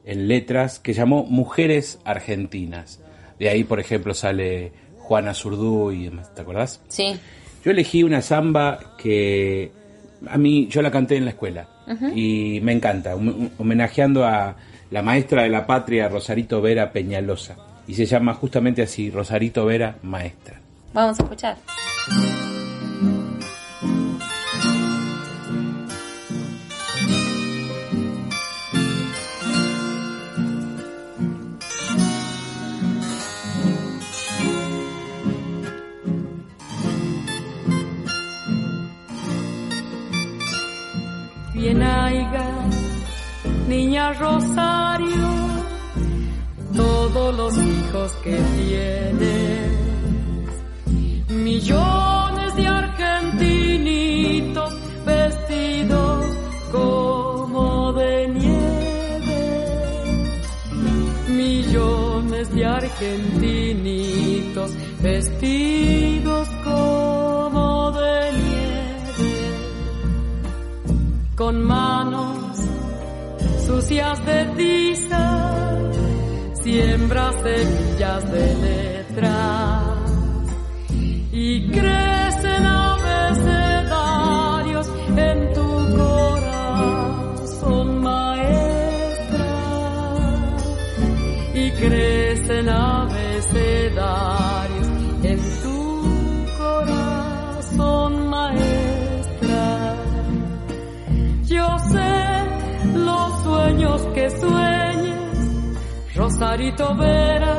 en 0.06 0.28
letras 0.28 0.80
que 0.80 0.94
llamó 0.94 1.24
Mujeres 1.26 2.00
Argentinas. 2.06 3.02
De 3.40 3.50
ahí, 3.50 3.64
por 3.64 3.80
ejemplo, 3.80 4.14
sale 4.14 4.72
Juana 5.00 5.34
Zurdú 5.34 5.92
y 5.92 6.06
demás, 6.06 6.34
¿te 6.34 6.42
acordás? 6.42 6.82
Sí. 6.88 7.20
Yo 7.68 7.72
elegí 7.72 8.02
una 8.02 8.22
samba 8.22 8.80
que 8.98 9.74
a 10.26 10.38
mí 10.38 10.68
yo 10.70 10.82
la 10.82 10.90
canté 10.90 11.18
en 11.18 11.26
la 11.26 11.32
escuela 11.32 11.68
y 12.16 12.62
me 12.62 12.72
encanta, 12.72 13.14
hom- 13.14 13.50
homenajeando 13.58 14.24
a 14.26 14.56
la 14.90 15.02
maestra 15.02 15.44
de 15.44 15.50
la 15.50 15.68
patria 15.68 16.08
Rosarito 16.08 16.62
Vera 16.62 16.94
Peñalosa 16.94 17.58
y 17.86 17.94
se 17.96 18.06
llama 18.06 18.34
justamente 18.36 18.82
así 18.84 19.10
Rosarito 19.12 19.66
Vera 19.66 19.98
Maestra. 20.02 20.62
Vamos 20.94 21.20
a 21.20 21.24
escuchar. 21.24 21.58
Rosario, 44.20 45.28
todos 46.76 47.38
los 47.38 47.56
hijos 47.58 48.12
que 48.24 48.36
tienes, 48.58 49.72
millones 51.30 52.56
de 52.56 52.68
argentinitos 52.68 54.74
vestidos 55.06 56.26
como 56.72 57.94
de 57.94 58.28
nieve, 58.30 60.34
millones 61.30 62.52
de 62.56 62.66
argentinitos 62.66 64.72
vestidos 65.02 66.48
como 66.64 67.92
de 67.92 68.32
nieve. 68.34 68.48
Con 71.36 71.62
manos 71.64 72.07
sucias 74.08 74.26
de 74.26 74.46
tiza, 74.56 75.78
siembra 76.62 77.32
semillas 77.44 78.32
de 78.32 78.56
letras 78.56 79.57
Rosarito 106.28 106.94
Vera, 106.96 107.56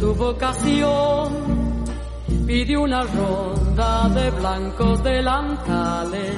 tu 0.00 0.14
vocación. 0.14 1.84
Pide 2.46 2.78
una 2.78 3.02
ronda 3.02 4.08
de 4.08 4.30
blancos 4.30 5.02
delantales 5.02 6.32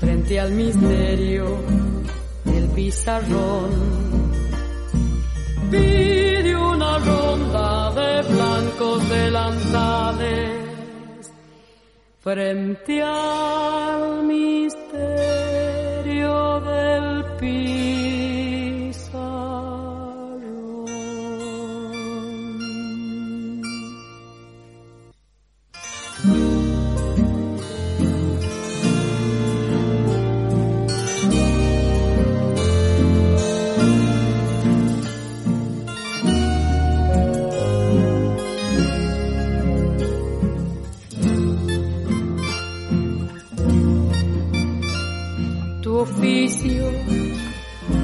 frente 0.00 0.40
al 0.40 0.52
misterio 0.52 1.44
del 2.44 2.68
pizarrón 2.70 3.70
pide 5.70 6.56
una 6.56 6.98
ronda 6.98 7.90
de 7.90 8.22
blancos 8.32 9.08
delantales 9.10 10.50
frente 12.20 13.02
al 13.02 14.22
misterio 14.22 14.57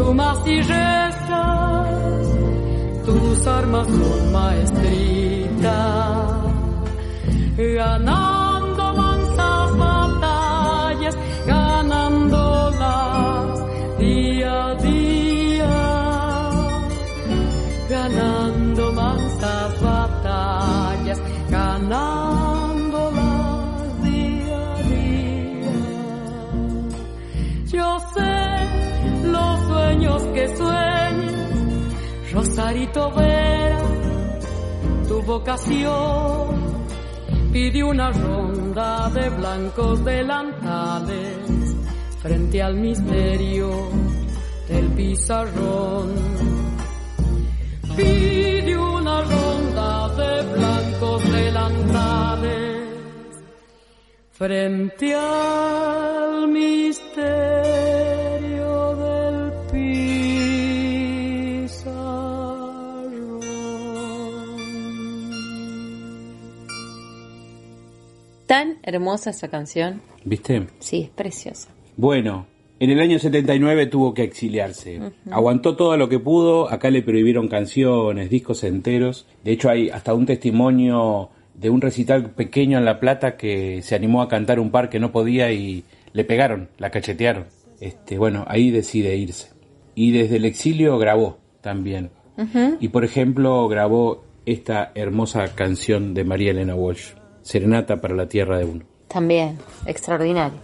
sumas 0.00 0.38
y 0.46 0.62
restas, 0.62 1.88
tus 3.04 3.46
armas 3.46 3.86
son 3.86 4.32
maestrita, 4.32 5.78
ganando 7.56 8.29
Rosarito 32.40 33.10
Vera, 33.10 33.82
tu 35.06 35.20
vocación. 35.20 36.88
Pide 37.52 37.84
una 37.84 38.10
ronda 38.12 39.10
de 39.10 39.28
blancos 39.28 40.02
delantales 40.02 41.36
frente 42.22 42.62
al 42.62 42.76
misterio 42.76 43.68
del 44.70 44.86
pizarrón. 44.92 46.14
Pide 47.94 48.74
una 48.74 49.20
ronda 49.20 50.08
de 50.08 50.42
blancos 50.54 51.30
delantales 51.30 52.88
frente 54.30 55.14
al 55.14 56.48
misterio 56.48 57.79
Tan 68.50 68.78
hermosa 68.82 69.30
esa 69.30 69.46
canción. 69.46 70.02
¿Viste? 70.24 70.66
Sí, 70.80 71.02
es 71.02 71.10
preciosa. 71.10 71.68
Bueno, 71.96 72.48
en 72.80 72.90
el 72.90 72.98
año 72.98 73.20
79 73.20 73.86
tuvo 73.86 74.12
que 74.12 74.24
exiliarse. 74.24 75.00
Aguantó 75.30 75.76
todo 75.76 75.96
lo 75.96 76.08
que 76.08 76.18
pudo, 76.18 76.68
acá 76.68 76.90
le 76.90 77.02
prohibieron 77.02 77.46
canciones, 77.46 78.28
discos 78.28 78.64
enteros. 78.64 79.28
De 79.44 79.52
hecho 79.52 79.70
hay 79.70 79.90
hasta 79.90 80.14
un 80.14 80.26
testimonio 80.26 81.30
de 81.54 81.70
un 81.70 81.80
recital 81.80 82.30
pequeño 82.30 82.78
en 82.78 82.86
La 82.86 82.98
Plata 82.98 83.36
que 83.36 83.82
se 83.82 83.94
animó 83.94 84.20
a 84.20 84.28
cantar 84.28 84.58
un 84.58 84.72
par 84.72 84.90
que 84.90 84.98
no 84.98 85.12
podía 85.12 85.52
y 85.52 85.84
le 86.12 86.24
pegaron, 86.24 86.70
la 86.78 86.90
cachetearon. 86.90 87.44
Este, 87.78 88.18
bueno, 88.18 88.46
ahí 88.48 88.72
decide 88.72 89.14
irse. 89.14 89.52
Y 89.94 90.10
desde 90.10 90.38
el 90.38 90.44
exilio 90.44 90.98
grabó 90.98 91.38
también. 91.60 92.10
Y 92.80 92.88
por 92.88 93.04
ejemplo 93.04 93.68
grabó 93.68 94.24
esta 94.44 94.90
hermosa 94.96 95.54
canción 95.54 96.14
de 96.14 96.24
María 96.24 96.50
Elena 96.50 96.74
Walsh, 96.74 97.12
Serenata 97.42 98.00
para 98.00 98.14
la 98.14 98.26
Tierra 98.26 98.58
de 98.58 98.64
Uno. 98.64 98.84
También, 99.08 99.58
extraordinario. 99.86 100.60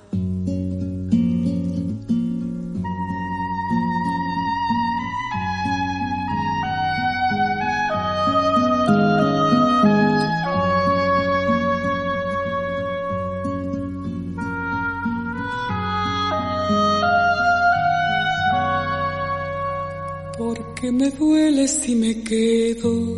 Porque 20.39 20.93
me 20.93 21.11
duele 21.11 21.67
si 21.67 21.97
me 21.97 22.23
quedo, 22.23 23.17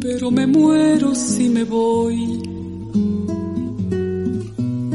pero 0.00 0.30
me 0.30 0.46
muero 0.46 1.14
si 1.14 1.48
me 1.48 1.64
voy. 1.64 2.42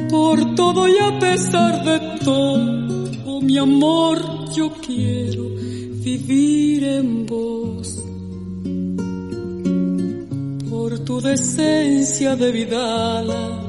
Por 0.10 0.56
todo 0.56 0.88
y 0.88 0.98
a 0.98 1.20
pesar 1.20 1.84
de 1.84 2.00
todo, 2.24 3.42
mi 3.42 3.58
amor, 3.58 4.20
yo 4.54 4.72
quiero 4.86 5.44
vivir 6.04 6.84
en 6.84 7.26
vos. 7.26 8.04
Por 10.70 11.00
tu 11.00 11.22
decencia 11.22 12.36
de 12.36 12.52
vidala 12.52 13.62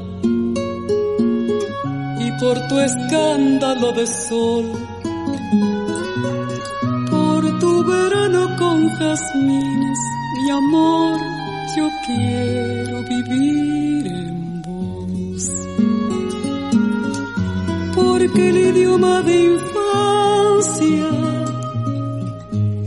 y 2.19 2.31
por 2.39 2.67
tu 2.67 2.79
escándalo 2.79 3.91
de 3.91 4.07
sol 4.07 4.65
por 7.09 7.59
tu 7.59 7.83
verano 7.83 8.55
con 8.57 8.89
jazmines, 8.89 9.99
mi 10.47 10.53
amor, 10.53 11.19
yo 11.75 11.89
quiero 12.05 13.03
vivir 13.03 14.07
en 14.07 14.61
vos. 14.61 15.51
Porque 17.93 18.49
el 18.49 18.57
idioma 18.57 19.23
de 19.23 19.35
infancia 19.55 21.09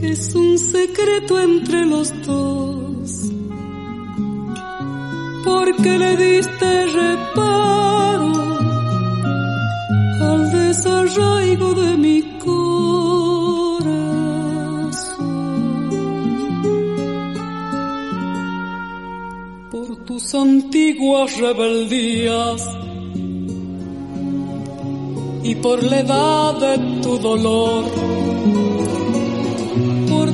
es 0.01 0.33
un 0.33 0.57
secreto 0.57 1.39
entre 1.39 1.85
los 1.85 2.09
dos. 2.25 3.31
Porque 5.43 5.99
le 5.99 6.17
diste 6.17 6.85
reparo 6.87 7.50
tus 20.21 20.35
antiguas 20.35 21.37
rebeldías 21.37 22.69
y 25.43 25.55
por 25.55 25.81
la 25.83 25.99
edad 25.99 26.53
de 26.59 27.01
tu 27.01 27.17
dolor, 27.17 27.85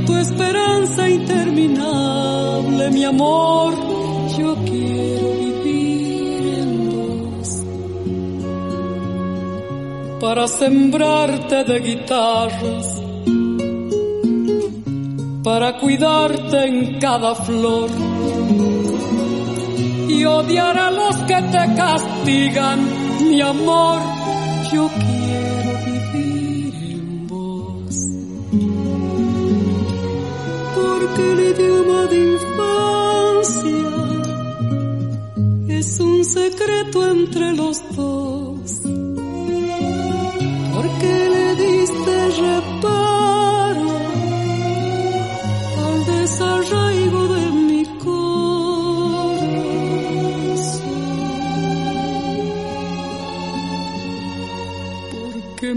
tu 0.05 0.15
esperanza 0.15 1.09
interminable, 1.09 2.91
mi 2.91 3.03
amor, 3.05 3.73
yo 4.37 4.55
quiero 4.65 5.31
vivir 5.33 6.53
en 6.59 6.89
vos. 6.89 7.63
Para 10.19 10.47
sembrarte 10.47 11.63
de 11.63 11.79
guitarras, 11.79 13.01
para 15.43 15.77
cuidarte 15.79 16.65
en 16.65 16.99
cada 16.99 17.35
flor 17.35 17.89
y 20.17 20.25
odiar 20.25 20.77
a 20.77 20.89
los 20.89 21.15
que 21.29 21.35
te 21.35 21.75
castigan, 21.75 22.79
mi 23.29 23.39
amor, 23.41 23.99
yo 24.73 24.89
quiero 25.05 25.71
vivir 25.85 26.73
en 26.91 27.27
vos. 27.27 27.95
Porque 30.75 31.21
el 31.33 31.39
idioma 31.51 32.01
de 32.11 32.17
infancia 32.35 33.89
es 35.79 35.99
un 35.99 36.25
secreto 36.25 37.07
entre 37.07 37.53
los 37.53 37.86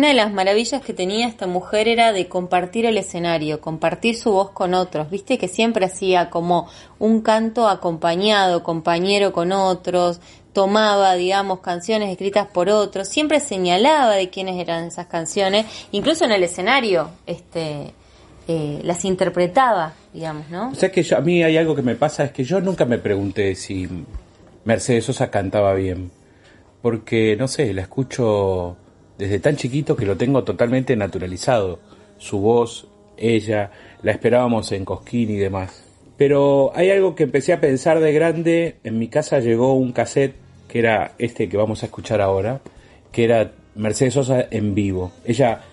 Una 0.00 0.08
de 0.08 0.14
las 0.14 0.32
maravillas 0.32 0.80
que 0.80 0.94
tenía 0.94 1.28
esta 1.28 1.46
mujer 1.46 1.86
era 1.86 2.14
de 2.14 2.26
compartir 2.26 2.86
el 2.86 2.96
escenario, 2.96 3.60
compartir 3.60 4.16
su 4.16 4.32
voz 4.32 4.48
con 4.48 4.72
otros. 4.72 5.10
Viste 5.10 5.36
que 5.36 5.46
siempre 5.46 5.84
hacía 5.84 6.30
como 6.30 6.70
un 6.98 7.20
canto 7.20 7.68
acompañado, 7.68 8.62
compañero 8.62 9.30
con 9.30 9.52
otros, 9.52 10.22
tomaba, 10.54 11.16
digamos, 11.16 11.60
canciones 11.60 12.08
escritas 12.08 12.46
por 12.46 12.70
otros, 12.70 13.08
siempre 13.08 13.40
señalaba 13.40 14.14
de 14.14 14.30
quiénes 14.30 14.58
eran 14.58 14.84
esas 14.84 15.06
canciones, 15.06 15.66
incluso 15.92 16.24
en 16.24 16.32
el 16.32 16.44
escenario, 16.44 17.10
este, 17.26 17.92
eh, 18.48 18.80
las 18.82 19.04
interpretaba, 19.04 19.92
digamos, 20.14 20.48
¿no? 20.48 20.70
O 20.70 20.74
sea 20.76 20.90
que 20.90 21.04
a 21.14 21.20
mí 21.20 21.42
hay 21.42 21.58
algo 21.58 21.74
que 21.76 21.82
me 21.82 21.94
pasa, 21.94 22.24
es 22.24 22.32
que 22.32 22.42
yo 22.42 22.62
nunca 22.62 22.86
me 22.86 22.96
pregunté 22.96 23.54
si 23.54 23.86
Mercedes 24.64 25.04
Sosa 25.04 25.30
cantaba 25.30 25.74
bien. 25.74 26.10
Porque, 26.80 27.36
no 27.36 27.46
sé, 27.46 27.74
la 27.74 27.82
escucho 27.82 28.78
desde 29.20 29.38
tan 29.38 29.56
chiquito 29.56 29.96
que 29.96 30.06
lo 30.06 30.16
tengo 30.16 30.44
totalmente 30.44 30.96
naturalizado. 30.96 31.78
Su 32.16 32.40
voz, 32.40 32.88
ella, 33.18 33.70
la 34.02 34.12
esperábamos 34.12 34.72
en 34.72 34.86
Cosquín 34.86 35.28
y 35.30 35.36
demás. 35.36 35.84
Pero 36.16 36.72
hay 36.74 36.88
algo 36.88 37.14
que 37.14 37.24
empecé 37.24 37.52
a 37.52 37.60
pensar 37.60 38.00
de 38.00 38.14
grande. 38.14 38.76
En 38.82 38.98
mi 38.98 39.08
casa 39.08 39.38
llegó 39.40 39.74
un 39.74 39.92
cassette, 39.92 40.36
que 40.68 40.78
era 40.78 41.12
este 41.18 41.50
que 41.50 41.58
vamos 41.58 41.82
a 41.82 41.86
escuchar 41.86 42.22
ahora, 42.22 42.62
que 43.12 43.24
era 43.24 43.52
Mercedes 43.74 44.14
Sosa 44.14 44.46
en 44.50 44.74
vivo. 44.74 45.12
Ella, 45.26 45.64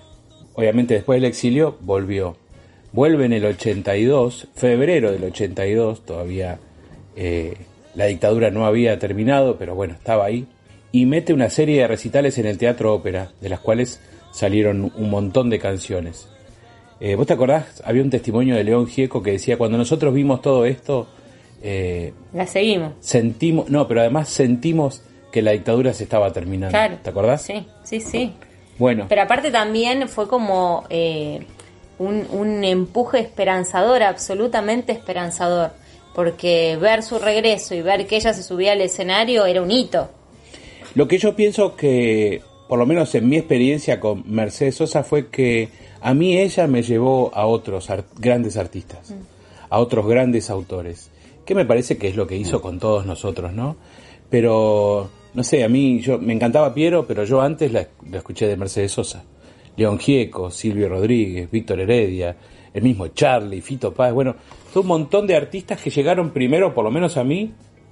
obviamente 0.53 0.95
después 0.95 1.21
del 1.21 1.29
exilio, 1.29 1.77
volvió. 1.79 2.35
Vuelve 2.91 3.25
en 3.25 3.33
el 3.33 3.45
82, 3.45 4.49
febrero 4.55 5.13
del 5.13 5.23
82, 5.23 6.05
todavía 6.05 6.59
eh, 7.15 7.55
la 7.95 8.07
dictadura 8.07 8.51
no 8.51 8.65
había 8.65 8.99
terminado, 8.99 9.57
pero 9.57 9.73
bueno, 9.73 9.93
estaba 9.93 10.25
ahí. 10.25 10.47
Y 10.97 11.05
mete 11.05 11.31
una 11.31 11.51
serie 11.51 11.81
de 11.81 11.87
recitales 11.87 12.39
en 12.39 12.47
el 12.47 12.57
Teatro 12.57 12.91
Ópera, 12.91 13.29
de 13.39 13.49
las 13.49 13.59
cuales 13.59 13.99
salieron 14.31 14.91
un 14.95 15.09
montón 15.11 15.47
de 15.51 15.59
canciones. 15.59 16.27
Eh, 16.99 17.13
¿Vos 17.13 17.27
te 17.27 17.33
acordás? 17.33 17.83
Había 17.85 18.01
un 18.01 18.09
testimonio 18.09 18.55
de 18.55 18.63
León 18.63 18.87
Gieco 18.87 19.21
que 19.21 19.33
decía, 19.33 19.59
cuando 19.59 19.77
nosotros 19.77 20.11
vimos 20.11 20.41
todo 20.41 20.65
esto, 20.65 21.05
eh, 21.61 22.13
La 22.33 22.47
seguimos. 22.47 22.93
sentimos, 22.99 23.69
no, 23.69 23.87
pero 23.87 23.99
además 24.01 24.27
sentimos 24.29 25.03
que 25.31 25.43
la 25.43 25.51
dictadura 25.51 25.93
se 25.93 26.05
estaba 26.05 26.33
terminando. 26.33 26.71
Claro. 26.71 26.97
¿Te 27.03 27.11
acordás? 27.11 27.43
Sí, 27.43 27.67
sí, 27.83 28.01
sí. 28.01 28.33
Bueno, 28.79 29.05
Pero 29.07 29.21
aparte 29.21 29.51
también 29.51 30.09
fue 30.09 30.27
como 30.27 30.85
eh, 30.89 31.45
un, 31.99 32.25
un 32.31 32.63
empuje 32.63 33.19
esperanzador, 33.19 34.01
absolutamente 34.01 34.93
esperanzador, 34.93 35.73
porque 36.15 36.75
ver 36.81 37.03
su 37.03 37.19
regreso 37.19 37.75
y 37.75 37.83
ver 37.83 38.07
que 38.07 38.15
ella 38.15 38.33
se 38.33 38.41
subía 38.41 38.71
al 38.71 38.81
escenario 38.81 39.45
era 39.45 39.61
un 39.61 39.69
hito. 39.69 40.09
Lo 40.97 41.07
que 41.07 41.19
yo 41.19 41.35
pienso 41.35 41.75
que, 41.75 42.41
por 42.67 42.79
lo 42.79 42.87
menos 42.87 43.13
en 43.13 43.29
mi 43.29 43.37
experiencia 43.37 43.99
con 43.99 44.23
Mercedes 44.25 44.73
Sosa, 44.77 45.03
fue 45.03 45.27
que 45.27 45.69
a 46.01 46.15
mí 46.15 46.35
ella 46.39 46.65
me 46.65 46.81
llevó 46.81 47.29
a 47.35 47.45
otros 47.45 47.91
ar- 47.91 48.05
grandes 48.17 48.57
artistas, 48.57 49.13
a 49.69 49.77
otros 49.79 50.07
grandes 50.07 50.49
autores, 50.49 51.11
que 51.45 51.53
me 51.53 51.65
parece 51.65 51.99
que 51.99 52.07
es 52.07 52.15
lo 52.15 52.25
que 52.25 52.35
hizo 52.35 52.61
con 52.63 52.79
todos 52.79 53.05
nosotros, 53.05 53.53
¿no? 53.53 53.75
Pero, 54.31 55.07
no 55.35 55.43
sé, 55.43 55.63
a 55.63 55.69
mí 55.69 55.99
yo 56.01 56.17
me 56.17 56.33
encantaba 56.33 56.73
Piero, 56.73 57.05
pero 57.05 57.23
yo 57.25 57.41
antes 57.41 57.71
la, 57.71 57.87
la 58.09 58.17
escuché 58.17 58.47
de 58.47 58.57
Mercedes 58.57 58.91
Sosa. 58.91 59.23
León 59.77 59.99
Gieco, 59.99 60.49
Silvio 60.49 60.89
Rodríguez, 60.89 61.51
Víctor 61.51 61.79
Heredia, 61.79 62.35
el 62.73 62.81
mismo 62.81 63.09
Charlie, 63.09 63.61
Fito 63.61 63.93
Páez, 63.93 64.13
bueno, 64.15 64.35
fue 64.71 64.81
un 64.81 64.87
montón 64.87 65.27
de 65.27 65.35
artistas 65.35 65.79
que 65.79 65.91
llegaron 65.91 66.31
primero, 66.31 66.73
por 66.73 66.83
lo 66.83 66.89
menos 66.89 67.15
a 67.17 67.23
mí, 67.23 67.51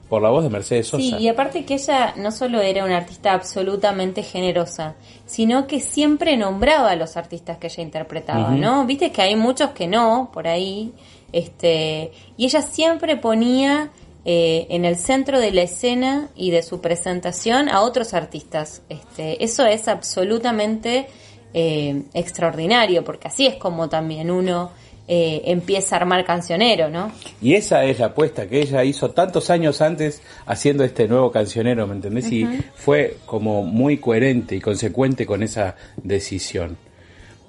por 0.09 0.21
la 0.21 0.29
voz 0.29 0.43
de 0.43 0.49
Mercedes 0.49 0.87
Sosa. 0.87 1.17
Sí, 1.17 1.23
y 1.23 1.27
aparte 1.27 1.65
que 1.65 1.75
ella 1.75 2.13
no 2.17 2.31
solo 2.31 2.61
era 2.61 2.85
una 2.85 2.97
artista 2.97 3.33
absolutamente 3.33 4.21
generosa, 4.21 4.95
sino 5.25 5.65
que 5.65 5.79
siempre 5.79 6.37
nombraba 6.37 6.91
a 6.91 6.95
los 6.95 7.17
artistas 7.17 7.57
que 7.57 7.67
ella 7.67 7.83
interpretaba. 7.83 8.51
¿no? 8.51 8.85
Viste 8.85 9.11
que 9.11 9.21
hay 9.21 9.35
muchos 9.35 9.71
que 9.71 9.87
no, 9.87 10.29
por 10.31 10.47
ahí, 10.47 10.93
este, 11.31 12.11
y 12.37 12.45
ella 12.45 12.61
siempre 12.61 13.17
ponía 13.17 13.91
eh, 14.25 14.67
en 14.69 14.85
el 14.85 14.95
centro 14.95 15.39
de 15.39 15.51
la 15.51 15.63
escena 15.63 16.29
y 16.35 16.51
de 16.51 16.63
su 16.63 16.81
presentación 16.81 17.67
a 17.69 17.81
otros 17.81 18.13
artistas. 18.13 18.83
Este, 18.89 19.43
eso 19.43 19.65
es 19.65 19.87
absolutamente 19.87 21.07
eh, 21.53 22.03
extraordinario, 22.13 23.03
porque 23.03 23.27
así 23.27 23.47
es 23.47 23.55
como 23.55 23.89
también 23.89 24.29
uno 24.29 24.71
eh, 25.07 25.43
empieza 25.45 25.95
a 25.95 25.99
armar 25.99 26.25
cancionero, 26.25 26.89
¿no? 26.89 27.11
Y 27.41 27.53
esa 27.53 27.83
es 27.85 27.99
la 27.99 28.07
apuesta 28.07 28.47
que 28.47 28.61
ella 28.61 28.83
hizo 28.83 29.11
tantos 29.11 29.49
años 29.49 29.81
antes 29.81 30.21
haciendo 30.45 30.83
este 30.83 31.07
nuevo 31.07 31.31
cancionero, 31.31 31.85
¿me 31.87 31.93
entendés? 31.95 32.31
Y 32.31 32.47
fue 32.75 33.17
como 33.25 33.63
muy 33.63 33.97
coherente 33.97 34.55
y 34.55 34.61
consecuente 34.61 35.25
con 35.25 35.43
esa 35.43 35.75
decisión. 35.97 36.77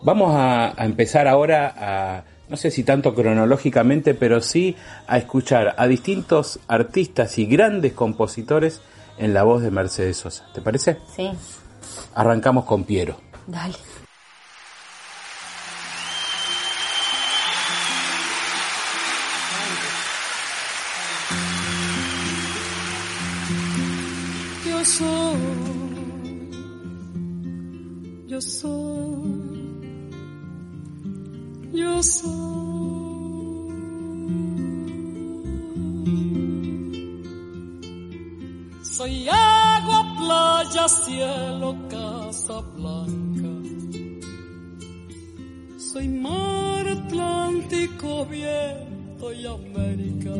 Vamos 0.02 0.34
a, 0.34 0.80
a 0.80 0.84
empezar 0.84 1.26
ahora 1.26 1.74
a, 1.76 2.24
no 2.48 2.56
sé 2.56 2.70
si 2.70 2.84
tanto 2.84 3.14
cronológicamente, 3.14 4.14
pero 4.14 4.40
sí 4.40 4.76
a 5.06 5.16
escuchar 5.18 5.74
a 5.78 5.86
distintos 5.86 6.60
artistas 6.68 7.38
y 7.38 7.46
grandes 7.46 7.92
compositores 7.94 8.80
en 9.18 9.32
la 9.32 9.42
voz 9.44 9.62
de 9.62 9.70
Mercedes 9.70 10.18
Sosa. 10.18 10.46
¿Te 10.52 10.60
parece? 10.60 10.98
Sí, 11.16 11.30
Arrancamos 12.14 12.64
con 12.64 12.84
Piero. 12.84 13.16
dale. 13.46 13.74
Soy 38.82 39.28
agua, 39.28 40.14
playa, 40.16 40.88
cielo, 40.88 41.76
casa 41.90 42.60
blanca. 42.76 43.50
Soy 45.78 46.08
mar 46.08 46.86
Atlántico, 46.86 48.24
viento 48.26 49.32
y 49.32 49.46
América. 49.46 50.34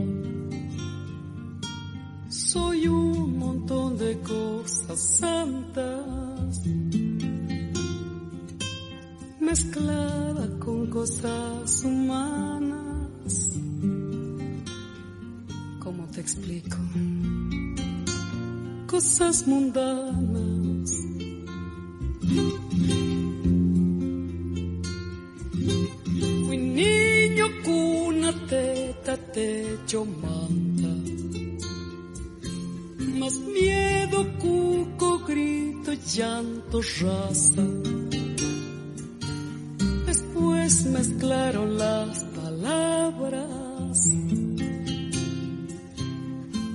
Soy 2.29 2.87
un 2.87 3.39
montón 3.39 3.99
de 3.99 4.21
cosas 4.21 5.01
santas. 5.01 6.63
Mezclada 9.47 10.49
con 10.59 10.89
cosas 10.89 11.85
humanas. 11.85 13.35
¿Cómo 15.79 16.07
te 16.13 16.21
explico? 16.21 16.77
Cosas 18.89 19.47
mundanas. 19.47 20.91
Mi 26.49 26.57
niño 26.81 27.47
cuna, 27.65 28.33
teta, 28.49 29.17
techo, 29.33 30.05
manta. 30.23 30.93
Más 33.21 33.39
miedo, 33.39 34.27
cuco, 34.41 35.21
grito, 35.21 35.93
llanto, 35.93 36.81
raza. 37.01 37.96
Después 40.67 40.87
mezclaron 40.87 41.79
las 41.79 42.25
palabras. 42.25 44.01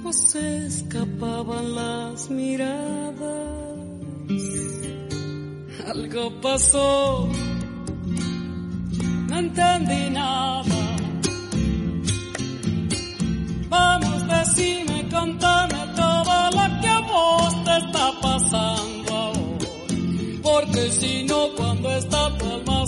O 0.06 0.14
se 0.14 0.66
escapaban 0.68 1.76
las 1.76 2.30
miradas. 2.30 3.20
Algo 5.88 6.40
pasó 6.40 7.28
no 9.28 9.38
entendí 9.38 10.10
nada. 10.10 10.64
Vamos, 13.68 14.26
decime, 14.26 15.10
contame 15.10 15.80
todo 15.98 16.34
lo 16.58 16.82
que 16.82 16.88
a 16.88 17.00
vos 17.12 17.64
te 17.66 17.78
está 17.78 18.12
pasando 18.22 19.14
ahora. 19.14 19.68
Porque 20.42 20.92
si 20.92 21.24
no, 21.26 21.50
cuando 21.58 21.92
está 21.92 22.38
tu 22.38 22.46
alma 22.46 22.81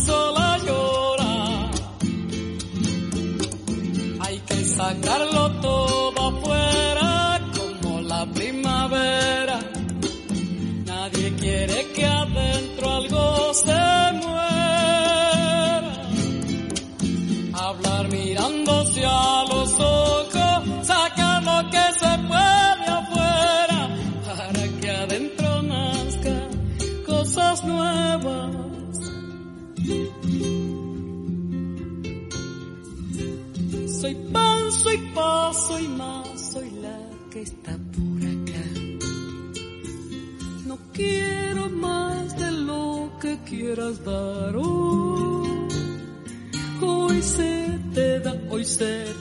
se 47.23 47.79
te 47.93 48.19
da, 48.19 48.35
hoy 48.49 48.65
se 48.65 49.12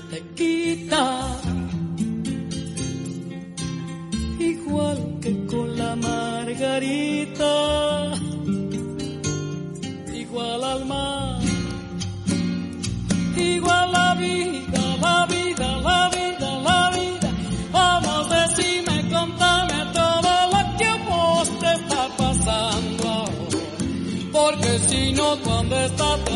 dónde 25.72 25.86
está 25.86 26.31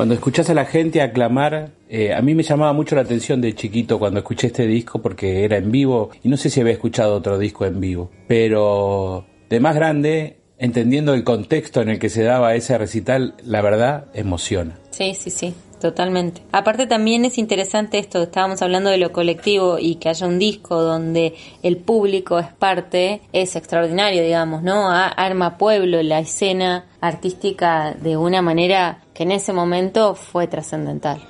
Cuando 0.00 0.14
escuchás 0.14 0.48
a 0.48 0.54
la 0.54 0.64
gente 0.64 1.02
aclamar, 1.02 1.72
eh, 1.90 2.14
a 2.14 2.22
mí 2.22 2.34
me 2.34 2.42
llamaba 2.42 2.72
mucho 2.72 2.94
la 2.94 3.02
atención 3.02 3.42
de 3.42 3.54
chiquito 3.54 3.98
cuando 3.98 4.20
escuché 4.20 4.46
este 4.46 4.66
disco 4.66 5.02
porque 5.02 5.44
era 5.44 5.58
en 5.58 5.70
vivo 5.70 6.08
y 6.22 6.30
no 6.30 6.38
sé 6.38 6.48
si 6.48 6.58
había 6.58 6.72
escuchado 6.72 7.14
otro 7.14 7.38
disco 7.38 7.66
en 7.66 7.80
vivo, 7.80 8.10
pero 8.26 9.26
de 9.50 9.60
más 9.60 9.74
grande, 9.74 10.38
entendiendo 10.56 11.12
el 11.12 11.22
contexto 11.22 11.82
en 11.82 11.90
el 11.90 11.98
que 11.98 12.08
se 12.08 12.22
daba 12.22 12.54
ese 12.54 12.78
recital, 12.78 13.34
la 13.44 13.60
verdad 13.60 14.06
emociona. 14.14 14.78
Sí, 14.88 15.12
sí, 15.12 15.28
sí, 15.28 15.52
totalmente. 15.80 16.42
Aparte 16.52 16.86
también 16.86 17.24
es 17.24 17.38
interesante 17.38 17.98
esto, 17.98 18.22
estábamos 18.22 18.62
hablando 18.62 18.90
de 18.90 18.98
lo 18.98 19.12
colectivo 19.12 19.78
y 19.78 19.96
que 19.96 20.08
haya 20.08 20.26
un 20.26 20.38
disco 20.38 20.80
donde 20.80 21.34
el 21.62 21.76
público 21.78 22.38
es 22.38 22.52
parte, 22.52 23.22
es 23.32 23.56
extraordinario, 23.56 24.22
digamos, 24.22 24.62
¿no? 24.62 24.88
Arma 24.90 25.58
pueblo, 25.58 26.02
la 26.02 26.20
escena 26.20 26.84
artística 27.00 27.94
de 27.94 28.16
una 28.16 28.42
manera 28.42 29.02
que 29.14 29.24
en 29.24 29.32
ese 29.32 29.52
momento 29.52 30.14
fue 30.14 30.46
trascendental. 30.46 31.20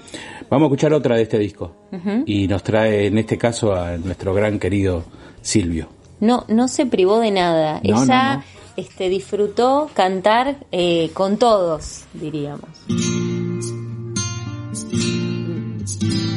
Vamos 0.50 0.66
a 0.66 0.68
escuchar 0.68 0.92
otra 0.92 1.16
de 1.16 1.22
este 1.22 1.38
disco 1.38 1.76
y 2.26 2.48
nos 2.48 2.62
trae 2.62 3.06
en 3.06 3.18
este 3.18 3.38
caso 3.38 3.74
a 3.74 3.96
nuestro 3.96 4.34
gran 4.34 4.58
querido 4.58 5.04
Silvio. 5.40 5.88
No, 6.20 6.44
no 6.48 6.68
se 6.68 6.86
privó 6.86 7.18
de 7.20 7.30
nada. 7.30 7.80
No, 7.82 8.02
Ella 8.02 8.34
no, 8.34 8.34
no. 8.36 8.44
Este, 8.76 9.08
disfrutó 9.08 9.90
cantar 9.94 10.56
eh, 10.72 11.10
con 11.14 11.38
todos, 11.38 12.04
diríamos. 12.14 12.68
Thank 14.88 16.02
you. 16.02 16.29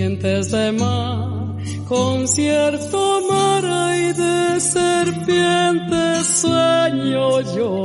Serpientes 0.00 0.50
de 0.50 0.72
mar, 0.72 1.28
con 1.86 2.26
cierto 2.26 3.20
mar 3.28 3.62
y 3.94 4.14
de 4.14 4.58
serpientes 4.60 6.26
sueño 6.40 7.42
yo. 7.54 7.82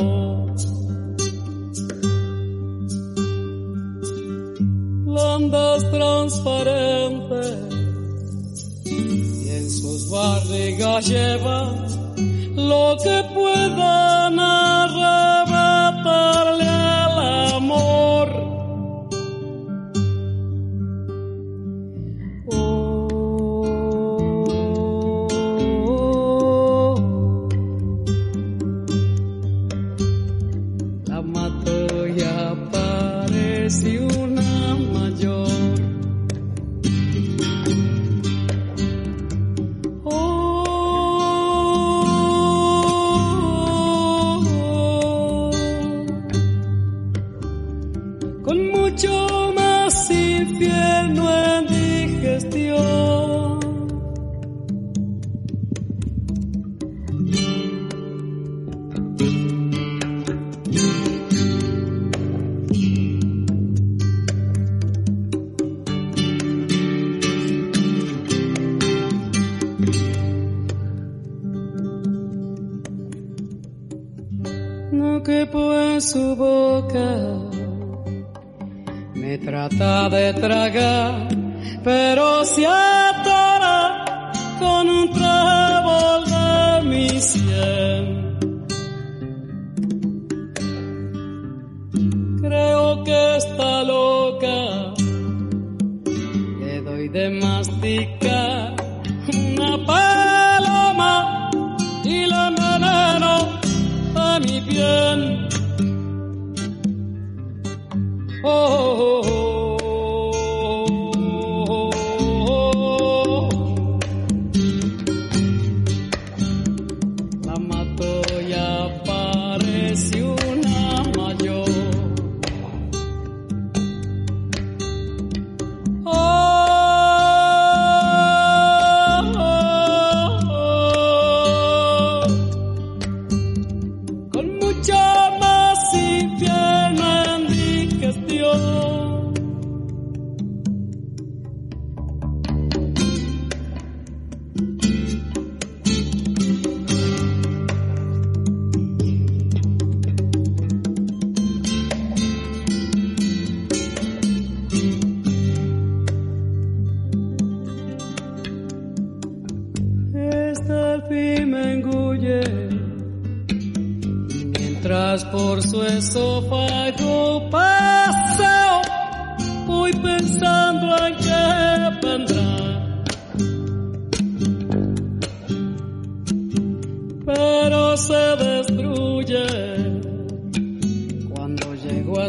Landas 5.05 5.91
transparentes 5.91 7.57
y 8.85 9.49
en 9.49 9.69
sus 9.69 10.09
barrigas 10.09 11.05
llevan 11.07 11.85
lo 12.55 12.95
que 13.03 13.23
puedan 13.33 14.39
arrebatarle 14.39 16.74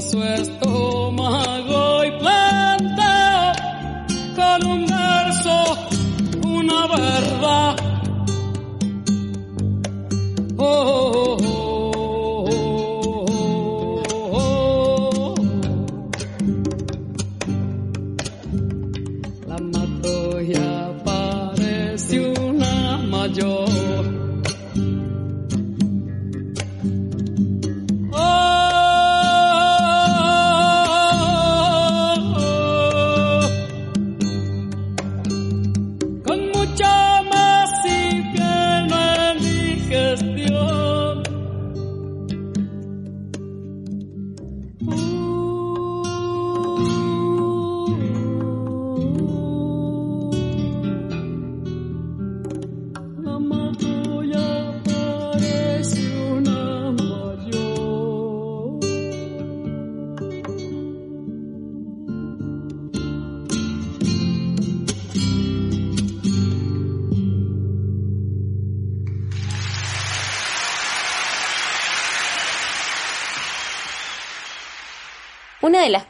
स्वस्थो 0.01 1.11
महा 1.19 1.56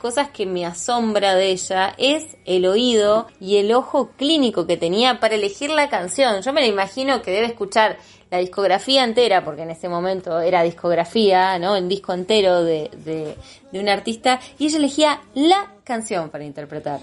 cosas 0.07 0.29
que 0.29 0.47
me 0.47 0.65
asombra 0.65 1.35
de 1.35 1.51
ella 1.51 1.93
es 1.99 2.37
el 2.45 2.65
oído 2.67 3.27
y 3.41 3.57
el 3.57 3.73
ojo 3.73 4.13
clínico 4.17 4.65
que 4.65 4.77
tenía 4.77 5.19
para 5.19 5.35
elegir 5.35 5.71
la 5.71 5.89
canción. 5.89 6.43
Yo 6.43 6.53
me 6.53 6.61
la 6.61 6.69
imagino 6.69 7.23
que 7.23 7.33
debe 7.33 7.49
escuchar 7.49 7.97
la 8.31 8.39
discografía 8.39 9.03
entera, 9.03 9.45
porque 9.45 9.63
en 9.63 9.71
ese 9.71 9.89
momento 9.89 10.39
era 10.39 10.63
discografía, 10.63 11.59
¿no? 11.59 11.77
En 11.77 11.89
disco 11.89 12.13
entero 12.13 12.63
de, 12.63 12.89
de, 13.05 13.35
de 13.73 13.81
un 13.81 13.89
artista, 13.89 14.39
y 14.61 14.67
ella 14.67 14.79
elegía 14.79 15.21
la 15.35 15.75
canción 15.83 16.31
para 16.31 16.45
interpretar. 16.45 17.01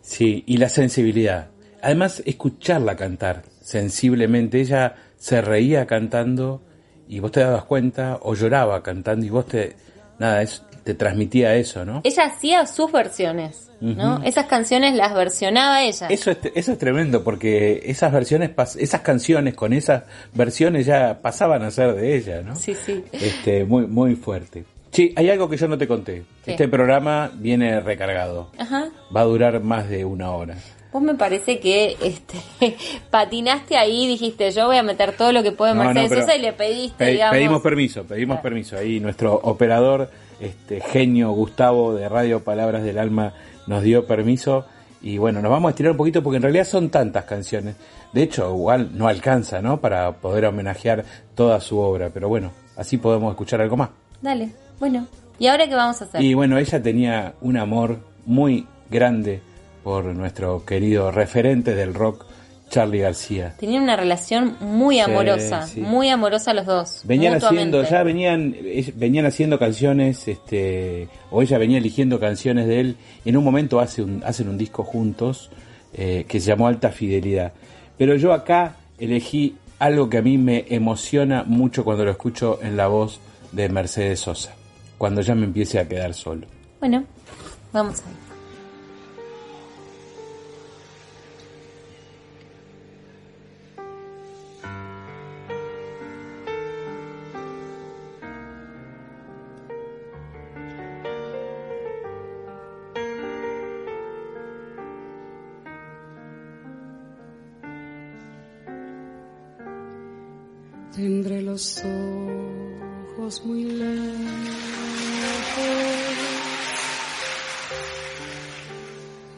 Sí, 0.00 0.44
y 0.46 0.58
la 0.58 0.68
sensibilidad. 0.68 1.48
Además, 1.82 2.22
escucharla 2.26 2.94
cantar 2.94 3.42
sensiblemente. 3.60 4.60
Ella 4.60 4.94
se 5.16 5.40
reía 5.40 5.84
cantando 5.84 6.62
y 7.08 7.18
vos 7.18 7.32
te 7.32 7.40
dabas 7.40 7.64
cuenta, 7.64 8.20
o 8.22 8.36
lloraba 8.36 8.84
cantando 8.84 9.26
y 9.26 9.30
vos 9.30 9.46
te... 9.46 9.74
Nada, 10.20 10.42
es 10.42 10.62
te 10.86 10.94
transmitía 10.94 11.56
eso, 11.56 11.84
¿no? 11.84 12.00
Ella 12.04 12.26
hacía 12.26 12.64
sus 12.64 12.92
versiones, 12.92 13.72
¿no? 13.80 14.22
Esas 14.22 14.46
canciones 14.46 14.94
las 14.94 15.12
versionaba 15.14 15.82
ella. 15.82 16.06
Eso 16.06 16.30
es, 16.30 16.38
eso 16.54 16.70
es 16.70 16.78
tremendo 16.78 17.24
porque 17.24 17.82
esas 17.86 18.12
versiones, 18.12 18.52
esas 18.78 19.00
canciones 19.00 19.54
con 19.54 19.72
esas 19.72 20.04
versiones 20.32 20.86
ya 20.86 21.18
pasaban 21.20 21.64
a 21.64 21.72
ser 21.72 21.96
de 21.96 22.16
ella, 22.16 22.42
¿no? 22.42 22.54
Sí, 22.54 22.76
sí. 22.76 23.04
Este, 23.10 23.64
muy, 23.64 23.88
muy 23.88 24.14
fuerte. 24.14 24.64
Sí, 24.92 25.12
hay 25.16 25.28
algo 25.28 25.48
que 25.50 25.56
yo 25.56 25.66
no 25.66 25.76
te 25.76 25.88
conté. 25.88 26.22
¿Qué? 26.44 26.52
Este 26.52 26.68
programa 26.68 27.32
viene 27.34 27.80
recargado. 27.80 28.52
Ajá. 28.56 28.86
Va 29.14 29.22
a 29.22 29.24
durar 29.24 29.60
más 29.64 29.88
de 29.88 30.04
una 30.04 30.30
hora. 30.30 30.54
Vos 30.92 31.02
me 31.02 31.14
parece 31.14 31.58
que 31.60 31.96
este 32.02 32.38
patinaste 33.10 33.76
ahí, 33.76 34.06
dijiste, 34.06 34.50
yo 34.50 34.66
voy 34.66 34.76
a 34.76 34.82
meter 34.82 35.12
todo 35.16 35.32
lo 35.32 35.42
que 35.42 35.52
puede 35.52 35.74
No, 35.74 35.84
no, 35.84 35.92
Mercedes 35.94 36.20
Sosa 36.24 36.36
y 36.36 36.40
le 36.40 36.52
pediste, 36.52 37.04
Pe- 37.04 37.10
digamos. 37.12 37.36
pedimos 37.36 37.62
permiso, 37.62 38.04
pedimos 38.04 38.40
permiso. 38.40 38.76
Ahí 38.76 39.00
nuestro 39.00 39.34
operador, 39.42 40.10
este 40.40 40.80
genio 40.80 41.30
Gustavo 41.32 41.94
de 41.94 42.08
Radio 42.08 42.42
Palabras 42.44 42.82
del 42.82 42.98
Alma, 42.98 43.34
nos 43.66 43.82
dio 43.82 44.06
permiso. 44.06 44.64
Y 45.02 45.18
bueno, 45.18 45.40
nos 45.42 45.50
vamos 45.50 45.68
a 45.68 45.70
estirar 45.70 45.92
un 45.92 45.98
poquito 45.98 46.22
porque 46.22 46.36
en 46.36 46.42
realidad 46.42 46.64
son 46.64 46.88
tantas 46.88 47.24
canciones. 47.24 47.76
De 48.12 48.22
hecho, 48.22 48.48
igual 48.50 48.90
no 48.94 49.08
alcanza, 49.08 49.60
¿no? 49.60 49.80
Para 49.80 50.12
poder 50.12 50.46
homenajear 50.46 51.04
toda 51.34 51.60
su 51.60 51.78
obra. 51.78 52.10
Pero 52.12 52.28
bueno, 52.28 52.50
así 52.76 52.96
podemos 52.96 53.30
escuchar 53.30 53.60
algo 53.60 53.76
más. 53.76 53.90
Dale, 54.22 54.50
bueno. 54.80 55.06
¿Y 55.38 55.48
ahora 55.48 55.68
qué 55.68 55.74
vamos 55.74 56.00
a 56.00 56.04
hacer? 56.06 56.22
Y 56.22 56.32
bueno, 56.32 56.56
ella 56.56 56.82
tenía 56.82 57.34
un 57.42 57.58
amor 57.58 57.98
muy 58.24 58.66
grande 58.90 59.42
por 59.86 60.04
nuestro 60.06 60.64
querido 60.64 61.12
referente 61.12 61.76
del 61.76 61.94
rock, 61.94 62.26
Charlie 62.68 62.98
García. 62.98 63.54
Tenían 63.56 63.84
una 63.84 63.94
relación 63.94 64.56
muy 64.58 64.98
amorosa, 64.98 65.64
sí. 65.68 65.80
muy 65.80 66.08
amorosa 66.08 66.52
los 66.54 66.66
dos. 66.66 67.02
Venían 67.04 67.34
mutuamente. 67.34 67.78
haciendo, 67.78 67.88
ya 67.88 68.02
venían, 68.02 68.56
venían 68.96 69.26
haciendo 69.26 69.60
canciones, 69.60 70.26
este, 70.26 71.08
o 71.30 71.40
ella 71.40 71.56
venía 71.58 71.78
eligiendo 71.78 72.18
canciones 72.18 72.66
de 72.66 72.80
él. 72.80 72.96
En 73.24 73.36
un 73.36 73.44
momento 73.44 73.78
hace 73.78 74.02
un, 74.02 74.24
hacen 74.24 74.48
un 74.48 74.58
disco 74.58 74.82
juntos 74.82 75.52
eh, 75.94 76.24
que 76.26 76.40
se 76.40 76.48
llamó 76.48 76.66
Alta 76.66 76.90
Fidelidad. 76.90 77.52
Pero 77.96 78.16
yo 78.16 78.32
acá 78.32 78.74
elegí 78.98 79.54
algo 79.78 80.10
que 80.10 80.18
a 80.18 80.22
mí 80.22 80.36
me 80.36 80.64
emociona 80.68 81.44
mucho 81.44 81.84
cuando 81.84 82.04
lo 82.04 82.10
escucho 82.10 82.58
en 82.60 82.76
la 82.76 82.88
voz 82.88 83.20
de 83.52 83.68
Mercedes 83.68 84.18
Sosa, 84.18 84.52
cuando 84.98 85.20
ya 85.20 85.36
me 85.36 85.44
empiece 85.44 85.78
a 85.78 85.86
quedar 85.86 86.12
solo. 86.12 86.48
Bueno, 86.80 87.04
vamos 87.72 88.00
a 88.00 88.06
ver. 88.06 88.25
Los 111.56 111.78
ojos 111.78 113.42
muy 113.46 113.64
lejos 113.64 113.96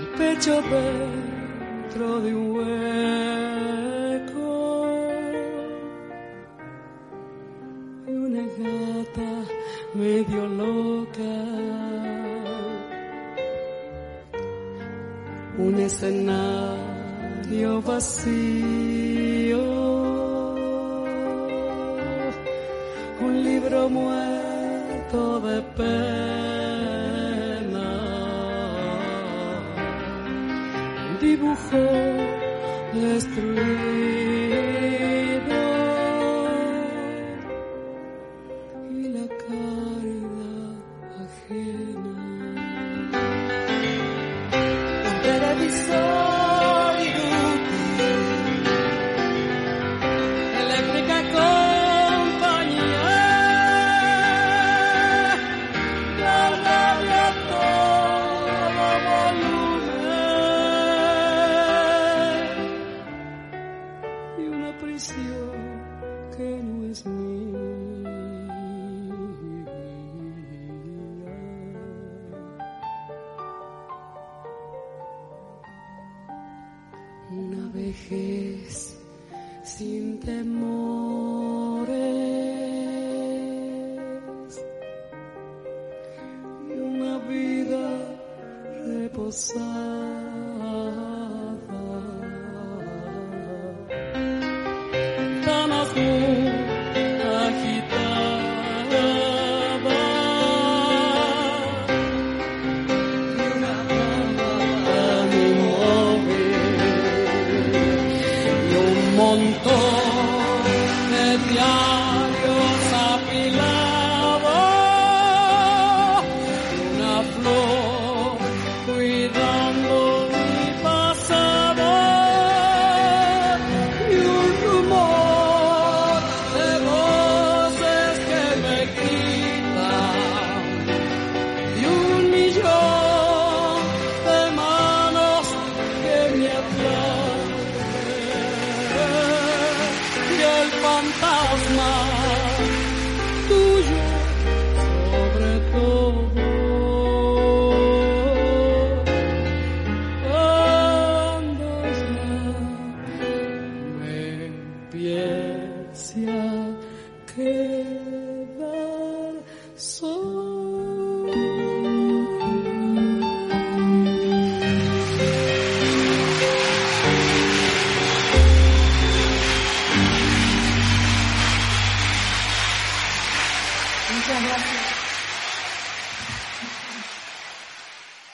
El 0.01 0.07
pecho 0.19 0.61
dentro 0.61 2.21
de 2.23 2.35
un 2.35 2.51
hueco 2.57 2.81
y 8.09 8.11
una 8.11 8.45
gata 8.59 9.31
medio 9.95 10.47
loca. 10.49 11.82
Un 15.67 15.79
escenario 15.79 17.71
vacío, 17.83 19.63
un 23.21 23.43
libro 23.45 23.89
muerto 23.89 25.41
de 25.41 25.63
pena, 25.79 25.89
un 31.11 31.19
dibujo 31.21 31.83
destruido 32.93 34.12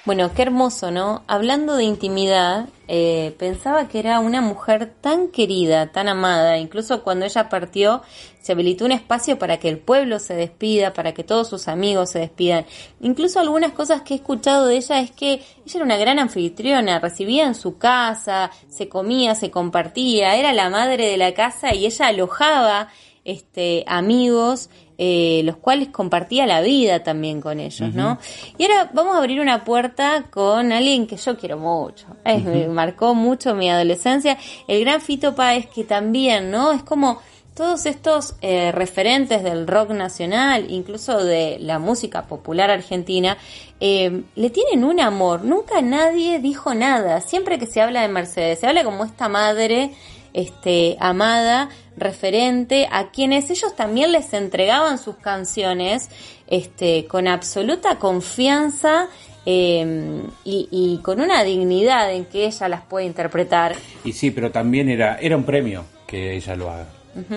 Bueno, 0.09 0.32
qué 0.32 0.40
hermoso, 0.40 0.90
¿no? 0.90 1.22
Hablando 1.26 1.76
de 1.76 1.84
intimidad, 1.84 2.70
eh, 2.88 3.34
pensaba 3.38 3.88
que 3.88 3.98
era 3.98 4.20
una 4.20 4.40
mujer 4.40 4.90
tan 5.02 5.28
querida, 5.28 5.92
tan 5.92 6.09
amada, 6.09 6.56
incluso 6.56 7.02
cuando 7.02 7.26
ella 7.26 7.50
partió 7.50 8.00
se 8.40 8.52
habilitó 8.52 8.86
un 8.86 8.92
espacio 8.92 9.38
para 9.38 9.59
que 9.59 9.68
el 9.68 9.76
pueblo 9.78 10.18
se 10.18 10.32
despida, 10.32 10.94
para 10.94 11.12
que 11.12 11.24
todos 11.24 11.50
sus 11.50 11.68
amigos 11.68 12.09
se 12.09 12.20
despidan. 12.20 12.64
Incluso 13.02 13.38
algunas 13.38 13.72
cosas 13.72 14.00
que 14.00 14.14
he 14.14 14.16
escuchado 14.16 14.64
de 14.64 14.78
ella 14.78 14.98
es 14.98 15.11
que 15.11 15.32
ella 15.32 15.74
era 15.74 15.84
una 15.84 15.98
gran 15.98 16.18
anfitriona, 16.18 17.00
recibía 17.00 17.44
en 17.44 17.54
su 17.54 17.76
casa, 17.76 18.50
se 18.66 18.88
comía, 18.88 19.34
se 19.34 19.50
compartía, 19.50 20.36
era 20.36 20.54
la 20.54 20.70
madre 20.70 21.06
de 21.11 21.18
la 21.18 21.34
casa 21.34 21.74
y 21.74 21.84
ella 21.84 22.06
alojaba 22.06 22.88
este, 23.26 23.84
amigos, 23.86 24.70
eh, 24.99 25.42
los 25.44 25.57
cuales 25.57 25.88
compartía 25.88 26.44
la 26.44 26.61
vida 26.61 27.05
también 27.05 27.40
con 27.40 27.61
ellos, 27.61 27.94
¿no? 27.94 28.18
Y 28.59 28.64
ahora 28.64 28.90
vamos 28.92 29.14
a 29.14 29.18
abrir 29.18 29.40
una 29.40 29.64
puerta 29.64 30.24
con 30.30 30.72
alguien 30.72 31.07
que 31.07 31.16
yo 31.16 31.38
quiero 31.38 31.57
mucho, 31.57 32.07
es, 32.24 32.44
me 32.44 32.66
marcó 32.66 33.14
mucho 33.14 33.55
mi 33.55 33.70
adolescencia, 33.70 34.36
el 34.66 34.80
gran 34.80 35.01
Fito 35.01 35.34
Páez 35.34 35.66
que 35.66 35.84
también, 35.84 36.51
¿no? 36.51 36.72
Es 36.72 36.82
como 36.82 37.20
todos 37.59 37.86
estos 37.86 38.36
eh, 38.40 38.70
referentes 38.70 39.42
del 39.42 39.66
rock 39.66 39.90
nacional, 39.90 40.66
incluso 40.70 41.24
de 41.24 41.59
la 41.61 41.80
música 41.80 42.22
popular 42.26 42.70
argentina, 42.70 43.36
eh, 43.80 44.22
le 44.36 44.51
tienen 44.51 44.84
un 44.84 45.01
amor. 45.01 45.44
Nunca 45.44 45.82
nadie 45.82 46.38
dijo 46.38 46.72
nada. 46.72 47.20
Siempre 47.20 47.59
que 47.59 47.66
se 47.66 47.80
habla 47.80 48.03
de 48.03 48.09
Mercedes, 48.09 48.61
se 48.61 48.68
habla 48.68 48.84
como 48.84 49.05
esta 49.05 49.28
madre 49.28 49.90
este, 50.33 50.97
amada, 51.01 51.68
referente, 51.97 52.89
a 52.91 53.11
quienes 53.11 53.51
ellos 53.51 53.74
también 53.74 54.12
les 54.12 54.33
entregaban 54.33 54.99
sus 54.99 55.16
canciones 55.16 56.09
este, 56.47 57.07
con 57.07 57.29
absoluta 57.29 57.99
confianza 57.99 59.09
eh, 59.47 60.22
y, 60.45 60.68
y, 60.70 60.99
con 61.03 61.20
una 61.20 61.43
dignidad 61.43 62.12
en 62.12 62.26
que 62.26 62.47
ella 62.47 62.68
las 62.68 62.83
puede 62.83 63.07
interpretar. 63.07 63.74
Y 64.05 64.12
sí, 64.12 64.31
pero 64.31 64.51
también 64.51 64.89
era, 64.89 65.18
era 65.18 65.37
un 65.37 65.45
premio 65.45 65.85
que 66.07 66.37
ella 66.37 66.55
lo 66.55 66.70
haga, 66.70 66.87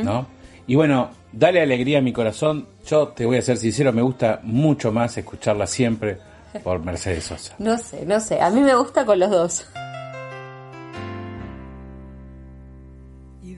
¿no? 0.03 0.27
Y 0.67 0.75
bueno, 0.75 1.09
dale 1.31 1.61
alegría 1.61 1.99
a 1.99 2.01
mi 2.01 2.13
corazón. 2.13 2.67
Yo 2.87 3.09
te 3.09 3.25
voy 3.25 3.37
a 3.37 3.41
ser 3.41 3.57
sincero, 3.57 3.91
me 3.93 4.01
gusta 4.01 4.39
mucho 4.43 4.91
más 4.91 5.17
escucharla 5.17 5.67
siempre 5.67 6.17
por 6.63 6.83
Mercedes 6.83 7.25
Sosa. 7.25 7.55
No 7.59 7.77
sé, 7.77 8.05
no 8.05 8.19
sé, 8.19 8.41
a 8.41 8.49
mí 8.49 8.61
me 8.61 8.75
gusta 8.75 9.05
con 9.05 9.19
los 9.19 9.29
dos. 9.29 9.65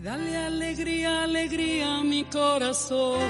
Dale 0.03 0.35
alegría, 0.35 1.23
alegría 1.23 1.99
a 1.99 2.03
mi 2.03 2.25
corazón. 2.25 3.21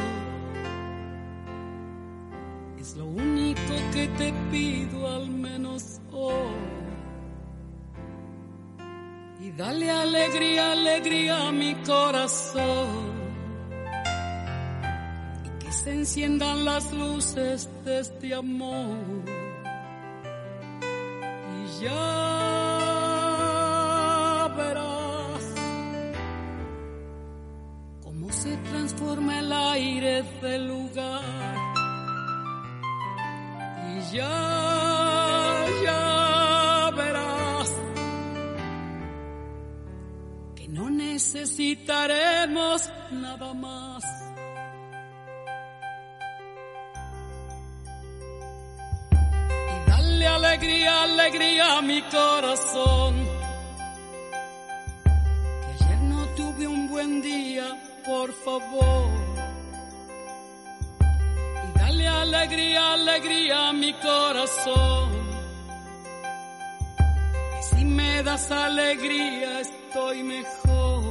Es 2.80 2.95
lo 2.95 3.05
único 3.05 3.74
que 3.93 4.07
te 4.17 4.34
pido 4.51 5.07
al 5.07 5.30
menos 5.30 6.01
hoy. 6.11 6.34
Y 9.39 9.51
dale 9.51 9.91
alegría, 9.91 10.71
alegría 10.71 11.47
a 11.47 11.51
mi 11.51 11.76
corazón. 11.86 13.13
Y 15.45 15.49
que 15.63 15.71
se 15.71 15.91
enciendan 15.91 16.65
las 16.65 16.91
luces 16.91 17.69
de 17.86 17.99
este 17.99 18.34
amor. 18.34 18.97
Y 21.55 21.84
ya 21.84 23.03
verás 24.57 24.92
transforma 29.04 29.39
el 29.39 29.51
aire 29.51 30.24
del 30.41 30.68
lugar. 30.68 31.56
Y 33.89 34.16
ya, 34.16 35.66
ya 35.84 36.91
verás 36.95 37.72
que 40.56 40.68
no 40.70 40.89
necesitaremos 40.89 42.89
nada 43.12 43.54
más. 43.54 44.04
Y 49.12 49.89
dale 49.89 50.28
alegría, 50.28 51.04
alegría 51.04 51.78
a 51.78 51.82
mi 51.82 52.01
corazón. 52.04 53.16
Que 55.62 55.68
ayer 55.86 55.99
no 56.04 56.26
tuve 56.36 56.68
un 56.68 56.89
buen 56.89 57.22
día, 57.22 57.66
por 58.06 58.34
favor. 58.34 59.10
Y 61.66 61.80
dale 61.80 62.08
alegría, 62.08 62.93
alegría 62.93 63.70
a 63.70 63.74
mi 63.74 63.93
corazón. 63.93 65.12
Que 67.51 67.64
si 67.76 67.86
me 67.86 68.24
das 68.24 68.51
alegría, 68.51 69.60
estoy 69.62 70.24
mejor. 70.24 71.04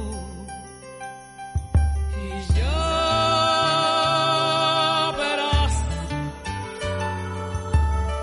Y 2.25 2.53
ya 2.57 2.83
verás 5.17 5.73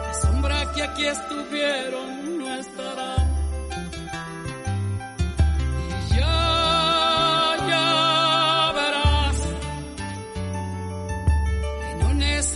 la 0.06 0.14
sombra 0.22 0.72
que 0.72 0.82
aquí 0.82 1.06
estuvieron 1.06 2.19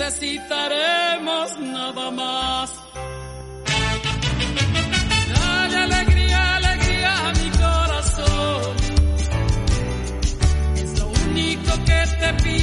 necesitaremos 0.04 1.58
nada 1.60 2.10
más. 2.10 2.70
Dale 5.34 5.78
alegría, 5.78 6.56
alegría 6.56 7.28
a 7.28 7.32
mi 7.32 7.50
corazón. 7.64 8.76
Es 10.76 10.98
lo 10.98 11.06
único 11.06 11.72
que 11.88 12.00
te 12.20 12.34
pido 12.42 12.53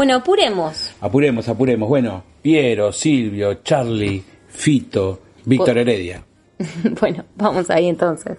Bueno, 0.00 0.14
apuremos. 0.14 0.94
Apuremos, 1.02 1.46
apuremos. 1.46 1.86
Bueno, 1.86 2.24
Piero, 2.40 2.90
Silvio, 2.90 3.56
Charlie, 3.62 4.24
Fito, 4.48 5.20
Víctor 5.44 5.74
Po- 5.74 5.80
Heredia. 5.80 6.24
bueno, 7.02 7.26
vamos 7.36 7.68
ahí 7.68 7.86
entonces. 7.86 8.38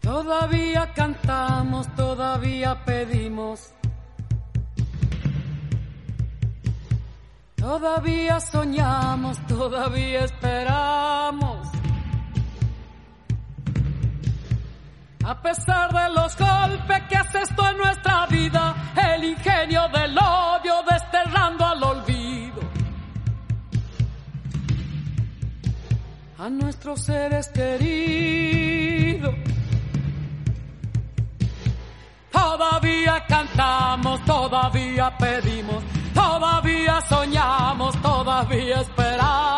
Todavía 0.00 0.92
cantamos, 0.94 1.92
todavía 1.96 2.84
pedimos. 2.84 3.72
Todavía 7.56 8.38
soñamos, 8.40 9.44
todavía 9.48 10.24
esperamos. 10.24 11.75
A 15.28 15.34
pesar 15.42 15.92
de 15.92 16.14
los 16.14 16.36
golpes 16.36 17.02
que 17.08 17.16
hace 17.16 17.42
esto 17.42 17.68
en 17.68 17.78
nuestra 17.78 18.26
vida, 18.26 18.76
el 19.12 19.24
ingenio 19.24 19.88
del 19.88 20.16
odio 20.16 20.74
desterrando 20.88 21.66
al 21.66 21.82
olvido. 21.82 22.60
A 26.38 26.48
nuestros 26.48 27.00
seres 27.00 27.48
queridos. 27.48 29.34
Todavía 32.30 33.24
cantamos, 33.26 34.24
todavía 34.24 35.12
pedimos, 35.18 35.82
todavía 36.14 37.00
soñamos, 37.00 38.00
todavía 38.00 38.80
esperamos. 38.80 39.55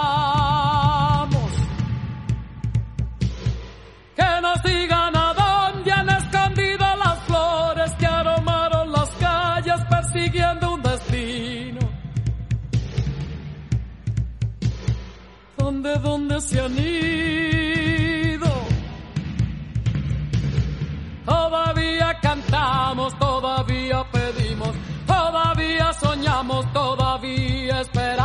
¿Dónde, 15.80 15.98
dónde 16.00 16.40
se 16.40 16.60
han 16.60 16.76
ido? 16.76 18.50
Todavía 21.24 22.18
cantamos, 22.20 23.16
todavía 23.16 24.04
pedimos, 24.10 24.70
todavía 25.06 25.92
soñamos, 25.92 26.72
todavía 26.72 27.80
esperamos. 27.80 28.18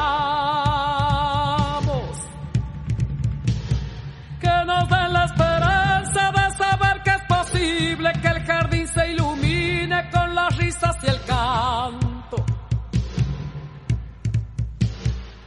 Que 4.42 4.66
nos 4.66 4.90
den 4.90 5.14
la 5.14 5.26
esperanza 5.26 6.32
de 6.32 6.58
saber 6.58 7.04
que 7.04 7.12
es 7.12 7.22
posible 7.28 8.14
que 8.20 8.28
el 8.30 8.44
jardín 8.46 8.88
se 8.88 9.12
ilumine 9.12 10.10
con 10.10 10.34
las 10.34 10.58
risas 10.58 10.98
y 11.04 11.08
el 11.08 11.22
canto 11.26 12.03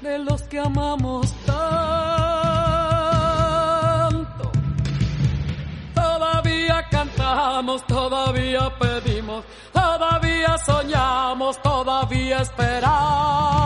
de 0.07 0.19
los 0.21 0.43
que 0.43 0.59
amamos 0.61 1.33
tanto. 1.45 2.13
Todavía 5.95 6.87
cantamos, 6.91 7.85
todavía 7.87 8.73
pedimos, 8.79 9.45
todavía 9.73 10.57
soñamos, 10.59 11.61
todavía 11.61 12.39
esperamos. 12.41 13.66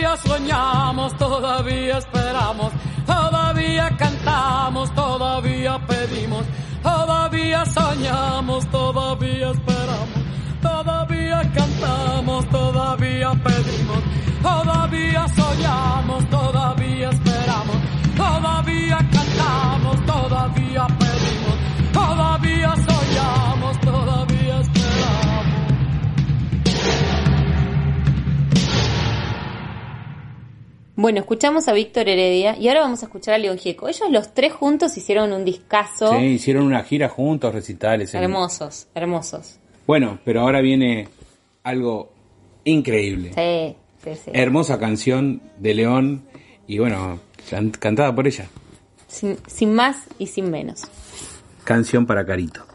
Todavía 0.00 0.16
soñamos, 0.16 1.16
todavía 1.18 1.98
esperamos, 1.98 2.72
todavía 3.06 3.90
cantamos, 3.98 4.94
todavía 4.94 5.78
pedimos, 5.86 6.44
todavía 6.82 7.66
soñamos, 7.66 8.66
todavía 8.70 9.50
esperamos, 9.50 10.08
todavía 10.62 11.52
cantamos, 11.54 12.48
todavía 12.48 13.32
pedimos, 13.44 14.02
todavía 14.42 15.28
soñamos, 15.28 16.30
todavía 16.30 17.10
esperamos, 17.10 17.76
todavía 18.16 18.98
cantamos, 19.12 20.06
todavía 20.06 20.86
pedimos, 20.86 20.99
Bueno, 31.02 31.20
escuchamos 31.20 31.66
a 31.66 31.72
Víctor 31.72 32.10
Heredia 32.10 32.58
y 32.58 32.68
ahora 32.68 32.80
vamos 32.80 33.02
a 33.02 33.06
escuchar 33.06 33.32
a 33.32 33.38
León 33.38 33.56
Gieco. 33.56 33.88
Ellos 33.88 34.10
los 34.10 34.34
tres 34.34 34.52
juntos 34.52 34.98
hicieron 34.98 35.32
un 35.32 35.46
discazo. 35.46 36.12
Sí, 36.12 36.26
hicieron 36.26 36.64
una 36.64 36.82
gira 36.82 37.08
juntos, 37.08 37.54
recitales. 37.54 38.12
en- 38.12 38.22
Hermosos, 38.22 38.86
hermosos. 38.94 39.56
Bueno, 39.86 40.18
pero 40.26 40.42
ahora 40.42 40.60
viene 40.60 41.08
algo 41.62 42.12
increíble. 42.64 43.32
Sí, 43.34 43.76
sí, 44.04 44.20
sí. 44.26 44.30
Hermosa 44.34 44.78
canción 44.78 45.40
de 45.56 45.72
León 45.72 46.22
y 46.66 46.78
bueno, 46.80 47.18
can- 47.48 47.70
cantada 47.70 48.14
por 48.14 48.26
ella. 48.26 48.46
Sin, 49.08 49.38
sin 49.46 49.72
más 49.72 50.04
y 50.18 50.26
sin 50.26 50.50
menos. 50.50 50.82
Canción 51.64 52.04
para 52.04 52.26
Carito. 52.26 52.66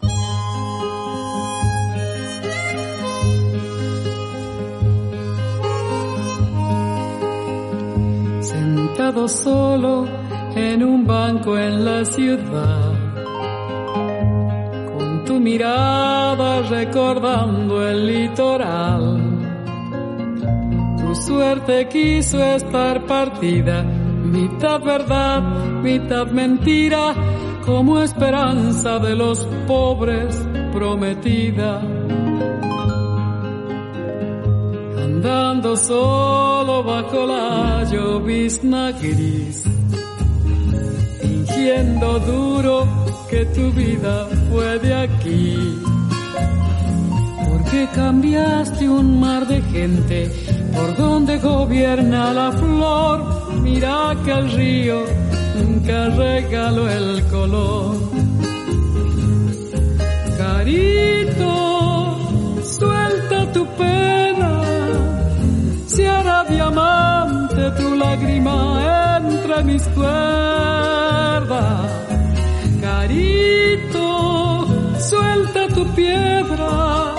Solo 9.06 10.08
en 10.56 10.84
un 10.84 11.06
banco 11.06 11.56
en 11.56 11.86
la 11.86 12.04
ciudad, 12.06 12.92
con 14.98 15.24
tu 15.26 15.40
mirada 15.40 16.64
recordando 16.64 17.88
el 17.88 18.08
litoral. 18.08 19.20
Tu 20.98 21.16
suerte 21.16 21.88
quiso 21.88 22.44
estar 22.44 23.06
partida, 23.06 23.84
mitad 23.84 24.82
verdad, 24.82 25.42
mitad 25.84 26.26
mentira, 26.26 27.14
como 27.64 28.00
esperanza 28.00 28.98
de 28.98 29.16
los 29.16 29.46
pobres 29.68 30.36
prometida. 30.74 31.80
Andando 35.26 35.76
solo 35.76 36.84
bajo 36.84 37.26
la 37.26 37.84
llovizna 37.84 38.92
gris, 38.92 39.64
fingiendo 41.20 42.20
duro 42.20 42.88
que 43.28 43.44
tu 43.46 43.72
vida 43.72 44.28
fue 44.52 44.78
de 44.78 44.94
aquí. 44.94 45.80
Porque 47.50 47.88
cambiaste 47.96 48.88
un 48.88 49.20
mar 49.20 49.48
de 49.48 49.64
gente 49.64 50.32
por 50.76 50.96
donde 50.96 51.40
gobierna 51.40 52.32
la 52.32 52.52
flor. 52.52 53.18
Mira 53.64 54.16
que 54.24 54.32
el 54.32 54.52
río 54.52 55.06
nunca 55.60 56.08
regaló 56.10 56.88
el 56.88 57.26
color. 57.32 57.98
Carito, 60.38 62.16
suelta 62.64 63.52
tu 63.54 63.66
hará 63.96 64.35
diamante 66.44 67.72
tu 67.72 67.96
lágrima 67.96 69.18
entre 69.18 69.64
mis 69.64 69.84
cuerdas. 69.96 71.92
Carito, 72.82 74.68
suelta 75.00 75.68
tu 75.74 75.86
piedra 75.96 77.16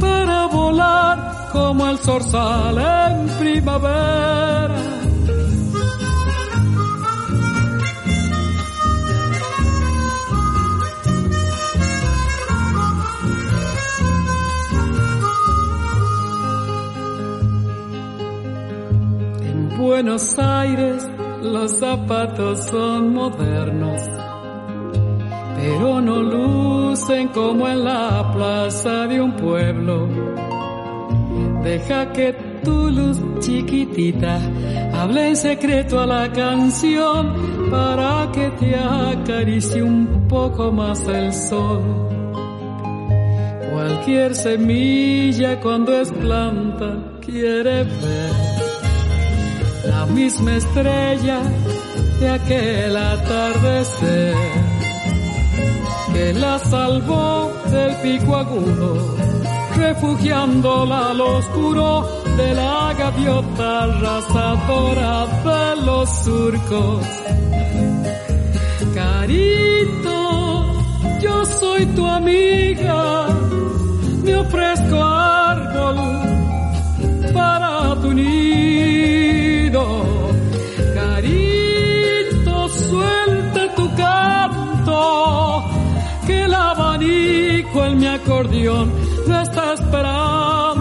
para 0.00 0.46
volar 0.46 1.48
como 1.52 1.86
el 1.88 1.98
zorzal 1.98 2.78
en 2.78 3.28
primavera. 3.38 4.95
Buenos 19.96 20.38
Aires 20.38 21.08
los 21.42 21.78
zapatos 21.78 22.66
son 22.66 23.14
modernos, 23.14 24.02
pero 25.56 26.02
no 26.02 26.22
lucen 26.22 27.28
como 27.28 27.66
en 27.66 27.82
la 27.82 28.30
plaza 28.30 29.06
de 29.06 29.22
un 29.22 29.32
pueblo. 29.36 30.06
Deja 31.64 32.12
que 32.12 32.34
tu 32.62 32.90
luz 32.90 33.18
chiquitita 33.40 34.38
hable 34.92 35.30
en 35.30 35.36
secreto 35.36 35.98
a 35.98 36.04
la 36.04 36.30
canción 36.30 37.70
para 37.70 38.30
que 38.32 38.50
te 38.50 38.76
acaricie 38.76 39.82
un 39.82 40.28
poco 40.28 40.70
más 40.70 41.08
el 41.08 41.32
sol. 41.32 41.80
Cualquier 43.72 44.34
semilla 44.34 45.58
cuando 45.58 45.98
es 45.98 46.12
planta 46.12 46.98
quiere 47.24 47.84
ver 47.84 48.45
la 49.86 50.06
misma 50.06 50.56
estrella 50.56 51.40
de 52.20 52.30
aquel 52.30 52.96
atardecer 52.96 54.36
que 56.12 56.32
la 56.34 56.58
salvó 56.58 57.52
del 57.70 57.94
pico 57.96 58.36
agudo, 58.36 59.16
refugiándola 59.76 61.10
al 61.10 61.20
oscuro 61.20 62.22
de 62.36 62.54
la 62.54 62.94
gaviota 62.98 63.84
arrasadora 63.84 65.26
de 65.44 65.82
los 65.84 66.08
surcos. 66.24 67.06
Carito, 68.94 70.20
yo 71.20 71.44
soy 71.44 71.86
tu 71.86 72.06
amiga, 72.06 73.26
me 74.24 74.36
ofrezco 74.36 75.04
árbol 75.04 75.96
para 77.34 77.94
tu 78.00 78.12
nido. 78.14 78.75
En 87.86 87.98
mi 87.98 88.06
acordeón 88.06 88.92
no 89.26 89.40
está 89.40 89.74
esperando. 89.74 90.75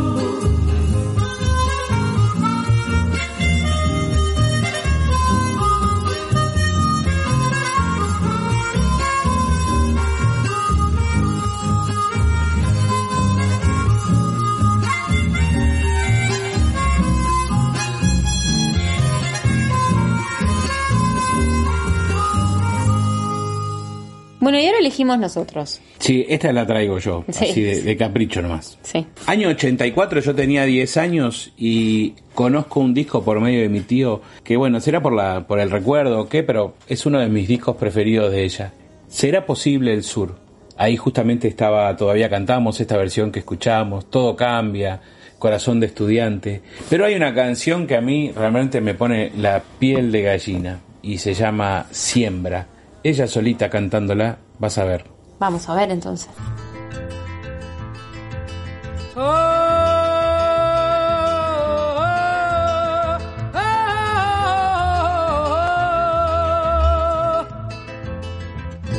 Bueno, 24.46 24.60
y 24.60 24.66
ahora 24.68 24.78
elegimos 24.78 25.18
nosotros. 25.18 25.82
Sí, 25.98 26.24
esta 26.30 26.54
la 26.54 26.68
traigo 26.68 27.00
yo, 27.00 27.26
Sí. 27.32 27.46
así 27.50 27.62
de, 27.64 27.82
de 27.82 27.98
capricho 27.98 28.44
nomás. 28.44 28.78
Sí. 28.84 29.04
Año 29.26 29.50
84, 29.50 30.22
yo 30.22 30.36
tenía 30.36 30.66
10 30.66 30.98
años 30.98 31.52
y 31.58 32.14
conozco 32.36 32.80
un 32.80 32.94
disco 32.94 33.24
por 33.24 33.40
medio 33.42 33.62
de 33.62 33.70
mi 33.70 33.80
tío, 33.80 34.22
que 34.44 34.56
bueno, 34.56 34.80
será 34.82 35.02
por, 35.02 35.14
la, 35.14 35.48
por 35.48 35.60
el 35.60 35.72
recuerdo 35.72 36.20
o 36.20 36.30
qué, 36.30 36.44
pero 36.44 36.76
es 36.88 37.08
uno 37.08 37.20
de 37.20 37.28
mis 37.28 37.48
discos 37.48 37.76
preferidos 37.78 38.32
de 38.32 38.44
ella. 38.44 38.72
¿Será 39.08 39.48
posible 39.48 39.94
el 39.96 40.04
sur? 40.04 40.36
Ahí 40.78 40.96
justamente 40.96 41.48
estaba, 41.48 41.98
todavía 41.98 42.30
cantamos 42.30 42.80
esta 42.80 42.98
versión 42.98 43.32
que 43.32 43.40
escuchamos, 43.40 44.12
Todo 44.12 44.36
cambia, 44.36 45.02
Corazón 45.40 45.80
de 45.80 45.88
estudiante. 45.88 46.62
Pero 46.88 47.06
hay 47.06 47.16
una 47.16 47.34
canción 47.34 47.88
que 47.88 47.96
a 47.96 48.02
mí 48.02 48.32
realmente 48.36 48.80
me 48.80 48.94
pone 48.94 49.32
la 49.40 49.64
piel 49.80 50.12
de 50.12 50.22
gallina 50.22 50.80
y 51.02 51.18
se 51.18 51.34
llama 51.34 51.88
Siembra. 51.90 52.68
Ella 53.06 53.28
solita 53.28 53.70
cantándola, 53.70 54.40
vas 54.58 54.80
a 54.80 54.84
ver. 54.84 55.06
Vamos 55.38 55.70
a 55.70 55.76
ver 55.76 55.92
entonces. 55.92 56.28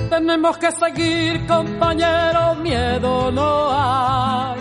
Tenemos 0.09 0.57
que 0.59 0.71
seguir, 0.71 1.45
compañeros, 1.49 2.59
miedo 2.59 3.33
no 3.33 3.73
hay. 3.73 4.61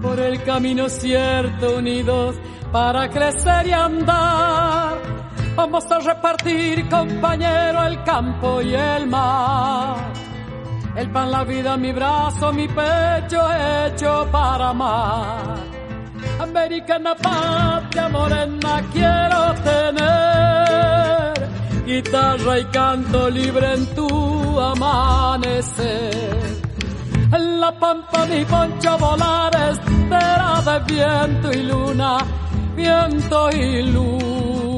Por 0.00 0.20
el 0.20 0.40
camino 0.44 0.88
cierto, 0.88 1.78
unidos 1.78 2.36
para 2.70 3.10
crecer 3.10 3.66
y 3.66 3.72
andar. 3.72 5.15
Vamos 5.56 5.90
a 5.90 5.98
repartir, 6.00 6.86
compañero, 6.86 7.82
el 7.86 8.04
campo 8.04 8.60
y 8.60 8.74
el 8.74 9.06
mar. 9.06 10.12
El 10.94 11.10
pan, 11.10 11.30
la 11.30 11.44
vida, 11.44 11.78
mi 11.78 11.92
brazo, 11.92 12.52
mi 12.52 12.68
pecho 12.68 13.40
hecho 13.54 14.28
para 14.30 14.68
amar. 14.68 15.56
Americana 16.40 17.14
patria 17.14 18.08
morena 18.10 18.82
quiero 18.92 19.54
tener. 19.64 21.32
Guitarra 21.86 22.58
y 22.58 22.64
canto 22.66 23.30
libre 23.30 23.74
en 23.74 23.86
tu 23.94 24.60
amanecer. 24.60 26.36
En 27.32 27.60
la 27.60 27.72
pampa 27.72 28.26
mi 28.26 28.44
poncho 28.44 28.98
volar 28.98 29.56
espera 29.70 30.60
de 30.66 30.80
viento 30.94 31.50
y 31.50 31.62
luna, 31.62 32.18
viento 32.76 33.50
y 33.50 33.82
luna. 33.84 34.75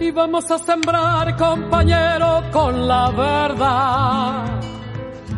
Y 0.00 0.10
vamos 0.10 0.50
a 0.50 0.58
sembrar, 0.58 1.36
compañero, 1.36 2.42
con 2.52 2.86
la 2.86 3.10
verdad. 3.10 4.60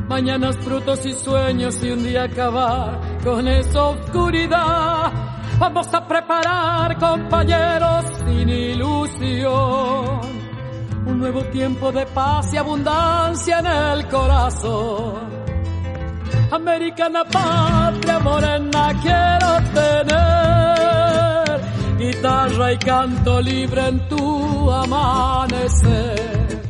Mañanas, 0.06 0.56
frutos 0.58 1.04
y 1.06 1.12
sueños 1.12 1.82
y 1.82 1.90
un 1.90 2.02
día 2.04 2.24
acabar 2.24 3.00
con 3.24 3.48
esa 3.48 3.84
oscuridad. 3.84 5.12
Vamos 5.58 5.92
a 5.94 6.06
preparar, 6.06 6.98
compañeros, 6.98 8.04
sin 8.24 8.48
ilusión. 8.48 10.39
Un 11.10 11.18
nuevo 11.18 11.42
tiempo 11.46 11.90
de 11.90 12.06
paz 12.06 12.54
y 12.54 12.56
abundancia 12.56 13.58
en 13.58 13.66
el 13.66 14.06
corazón. 14.06 15.28
Americana 16.52 17.24
patria 17.24 18.20
morena 18.20 18.92
quiero 19.02 19.60
tener. 19.74 21.60
Guitarra 21.98 22.72
y 22.72 22.78
canto 22.78 23.40
libre 23.40 23.88
en 23.88 24.08
tu 24.08 24.70
amanecer. 24.70 26.62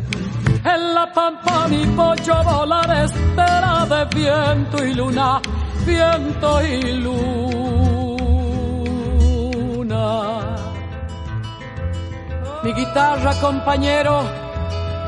En 0.65 0.95
la 0.95 1.13
pampa 1.13 1.69
mi 1.69 1.85
pollo 1.89 2.43
volar 2.43 3.05
espera 3.05 3.87
de 3.93 4.05
viento 4.17 4.85
y 4.85 4.95
luna, 4.95 5.41
viento 5.85 6.63
y 6.63 6.93
luna. 6.93 7.90
Mi 12.63 12.75
guitarra, 12.75 13.33
compañero, 13.41 14.23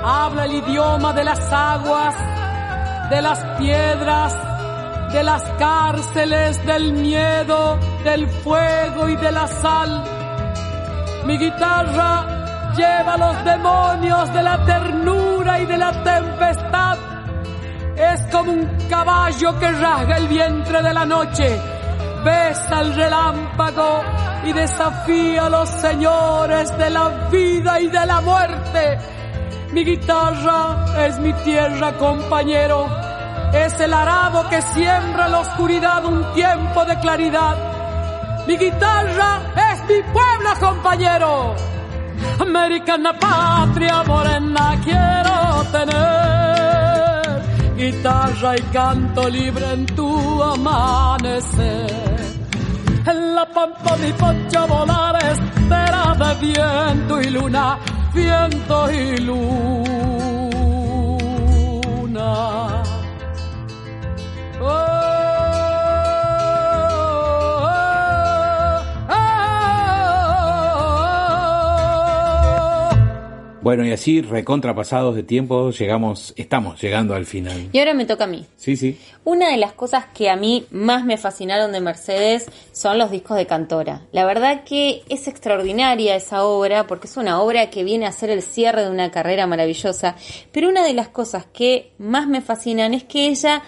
habla 0.03 0.47
el 0.47 0.55
idioma 0.55 1.13
de 1.13 1.23
las 1.23 1.53
aguas, 1.53 2.15
de 3.11 3.21
las 3.21 3.45
piedras, 3.59 4.35
de 5.13 5.23
las 5.23 5.43
cárceles, 5.59 6.65
del 6.65 6.95
miedo, 6.95 7.79
del 8.05 8.27
fuego 8.27 9.07
y 9.07 9.17
de 9.17 9.33
la 9.33 9.47
sal. 9.47 10.03
Mi 11.27 11.37
guitarra 11.37 12.73
lleva 12.75 13.19
los 13.19 13.45
demonios 13.45 14.33
de 14.33 14.43
la 14.43 14.65
ternura 14.65 15.61
y 15.61 15.67
de 15.67 15.77
la 15.77 15.93
tempestad. 16.03 16.97
Es 17.97 18.23
como 18.33 18.53
un 18.53 18.67
caballo 18.89 19.59
que 19.59 19.71
rasga 19.73 20.17
el 20.17 20.27
vientre 20.27 20.83
de 20.83 20.95
la 20.95 21.05
noche, 21.05 21.61
besa 22.25 22.81
el 22.81 22.95
relámpago 22.95 24.32
y 24.45 24.53
desafía 24.53 25.47
a 25.47 25.49
los 25.51 25.68
señores 25.68 26.76
de 26.76 26.90
la 26.90 27.09
vida 27.30 27.80
y 27.80 27.88
de 27.88 28.07
la 28.07 28.20
muerte. 28.20 28.99
Mi 29.72 29.84
guitarra 29.84 31.07
es 31.07 31.18
mi 31.18 31.32
tierra, 31.45 31.97
compañero. 31.97 32.86
Es 33.53 33.78
el 33.80 33.93
arado 33.93 34.49
que 34.49 34.61
siembra 34.62 35.28
la 35.28 35.40
oscuridad 35.40 36.05
un 36.05 36.24
tiempo 36.34 36.84
de 36.84 36.99
claridad. 37.01 37.57
Mi 38.47 38.57
guitarra 38.57 39.40
es 39.72 39.80
mi 39.88 40.03
pueblo, 40.12 40.51
compañero. 40.61 41.55
Americana 42.38 43.12
patria 43.18 44.03
morena 44.05 44.80
quiero 44.82 45.64
tener. 45.70 47.12
Guitarra 47.76 48.57
y 48.57 48.62
canto 48.72 49.28
libre 49.28 49.72
en 49.72 49.86
tu 49.86 50.43
amanecer. 50.43 52.22
En 53.05 53.35
la 53.35 53.45
pampa 53.45 53.97
mi 53.97 54.13
poncho 54.13 54.67
volar 54.69 55.17
estera 55.17 56.15
de 56.21 56.35
viento 56.47 57.21
y 57.21 57.31
luna, 57.31 57.79
viento 58.15 58.91
y 58.93 59.17
luna. 59.19 59.73
Bueno, 73.63 73.87
y 73.87 73.93
así, 73.93 74.23
recontrapasados 74.23 75.15
de 75.15 75.23
tiempo, 75.23 75.71
llegamos, 75.71 76.35
estamos 76.37 76.83
llegando 76.83 77.15
al 77.15 77.27
final. 77.27 77.69
Y 77.73 77.79
ahora 77.79 77.95
me 77.95 78.05
toca 78.05 78.25
a 78.25 78.27
mí. 78.27 78.45
Sí, 78.57 78.77
sí. 78.77 78.99
Una 79.23 79.51
de 79.51 79.57
las 79.57 79.73
cosas 79.73 80.07
que 80.13 80.29
a 80.29 80.37
mí 80.37 80.67
más 80.73 81.05
me 81.05 81.17
fascinaron 81.17 81.71
de 81.71 81.81
Mercedes 81.81 82.51
son 82.73 82.99
los 82.99 83.13
discos 83.13 83.37
de 83.37 83.47
Cantora. 83.47 84.03
La 84.11 84.25
verdad 84.25 84.65
que 84.65 85.03
es 85.09 85.29
extraordinaria 85.29 86.17
esa 86.17 86.45
obra 86.45 86.89
porque 86.89 87.07
es 87.07 87.17
una 87.17 87.41
obra 87.41 87.71
que 87.71 87.85
viene 87.85 88.07
a 88.07 88.13
ser 88.13 88.31
el 88.31 88.43
cierre 88.43 88.83
de 88.83 88.91
una 88.91 89.13
carrera 89.13 89.47
maravillosa. 89.47 90.17
Pero 90.51 90.69
una 90.69 90.85
de 90.85 90.95
las 90.95 91.09
cosas 91.09 91.47
que 91.47 91.93
más 91.99 92.27
me 92.27 92.41
fascinan 92.41 92.95
es 92.95 93.05
que 93.05 93.29
ella 93.29 93.63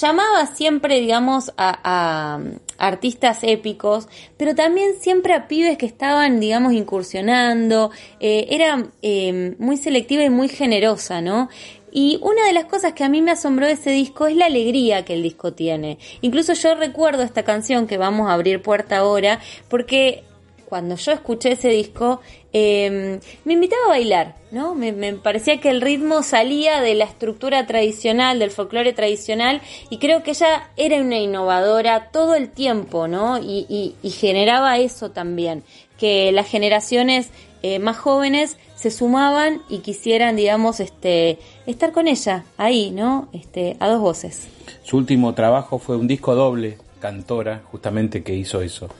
llamaba 0.00 0.46
siempre, 0.46 1.00
digamos, 1.00 1.52
a, 1.58 1.80
a 1.84 2.40
artistas 2.78 3.38
épicos, 3.42 4.08
pero 4.36 4.54
también 4.54 4.94
siempre 5.00 5.34
a 5.34 5.48
pibes 5.48 5.78
que 5.78 5.86
estaban, 5.86 6.40
digamos, 6.40 6.72
incursionando. 6.72 7.90
Eh, 8.20 8.46
era 8.50 8.86
eh, 9.02 9.54
muy 9.58 9.76
selectiva 9.76 10.24
y 10.24 10.30
muy 10.30 10.48
generosa, 10.48 11.20
¿no? 11.20 11.48
Y 11.96 12.18
una 12.22 12.44
de 12.44 12.52
las 12.52 12.64
cosas 12.64 12.92
que 12.92 13.04
a 13.04 13.08
mí 13.08 13.22
me 13.22 13.30
asombró 13.30 13.66
de 13.66 13.74
ese 13.74 13.90
disco 13.90 14.26
es 14.26 14.34
la 14.34 14.46
alegría 14.46 15.04
que 15.04 15.14
el 15.14 15.22
disco 15.22 15.52
tiene. 15.52 15.98
Incluso 16.22 16.52
yo 16.52 16.74
recuerdo 16.74 17.22
esta 17.22 17.44
canción 17.44 17.86
que 17.86 17.98
vamos 17.98 18.28
a 18.28 18.32
abrir 18.32 18.60
puerta 18.62 18.98
ahora, 18.98 19.40
porque 19.68 20.24
cuando 20.64 20.96
yo 20.96 21.12
escuché 21.12 21.52
ese 21.52 21.68
disco, 21.68 22.20
eh, 22.56 23.18
me 23.44 23.52
invitaba 23.52 23.86
a 23.86 23.88
bailar, 23.88 24.36
¿no? 24.52 24.76
Me, 24.76 24.92
parecía 25.14 25.60
que 25.60 25.70
el 25.70 25.80
ritmo 25.80 26.22
salía 26.22 26.80
de 26.80 26.94
la 26.94 27.04
estructura 27.04 27.66
tradicional, 27.66 28.38
del 28.38 28.52
folclore 28.52 28.92
tradicional, 28.92 29.60
y 29.90 29.98
creo 29.98 30.22
que 30.22 30.30
ella 30.30 30.70
era 30.76 31.02
una 31.02 31.18
innovadora 31.18 32.10
todo 32.12 32.36
el 32.36 32.50
tiempo, 32.50 33.08
¿no? 33.08 33.38
Y 33.38 33.96
generaba 34.04 34.78
eso 34.78 35.10
también, 35.10 35.64
que 35.98 36.30
las 36.30 36.48
generaciones 36.48 37.30
eh, 37.66 37.78
más 37.78 37.96
jóvenes 37.96 38.58
se 38.76 38.90
sumaban 38.90 39.62
y 39.70 39.78
quisieran, 39.78 40.36
digamos, 40.36 40.78
este, 40.78 41.38
estar 41.64 41.92
con 41.92 42.06
ella, 42.06 42.44
ahí, 42.56 42.90
¿no? 42.90 43.28
Este, 43.32 43.78
a 43.80 43.88
dos 43.88 44.00
voces. 44.00 44.46
Su 44.84 44.98
último 44.98 45.34
trabajo 45.34 45.78
fue 45.78 45.96
un 45.96 46.06
disco 46.06 46.34
doble, 46.34 46.78
Cantora, 47.00 47.62
justamente 47.64 48.22
que 48.22 48.34
hizo 48.34 48.62
eso, 48.62 48.90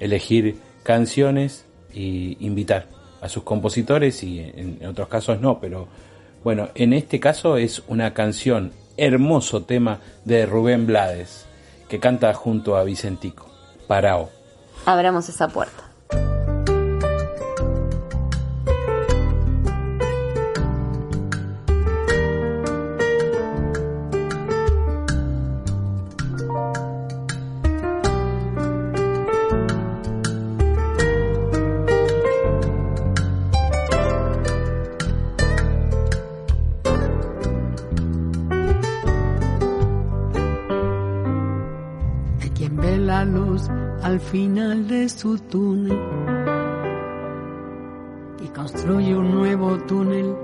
elegir 0.00 0.56
canciones 0.82 1.64
y 1.92 2.38
invitar 2.40 2.93
a 3.24 3.28
sus 3.30 3.42
compositores 3.42 4.22
y 4.22 4.40
en, 4.40 4.84
otros 4.86 5.08
casos 5.08 5.40
no, 5.40 5.58
pero 5.58 5.88
bueno, 6.44 6.68
en 6.74 6.92
este 6.92 7.20
caso 7.20 7.56
es 7.56 7.82
una 7.88 8.12
canción, 8.12 8.72
hermoso 8.98 9.62
tema 9.62 10.00
de 10.26 10.44
Rubén 10.44 10.86
Blades, 10.86 11.46
que 11.88 11.98
canta 11.98 12.34
junto 12.34 12.76
a 12.76 12.84
Vicentico, 12.84 13.50
Parao. 13.88 14.28
Abramos 14.84 15.30
esa 15.30 15.48
puerta. 15.48 15.83
Túnel 45.32 45.98
y 48.42 48.48
construye 48.48 49.16
un 49.16 49.30
nuevo 49.34 49.78
túnel 49.86 50.36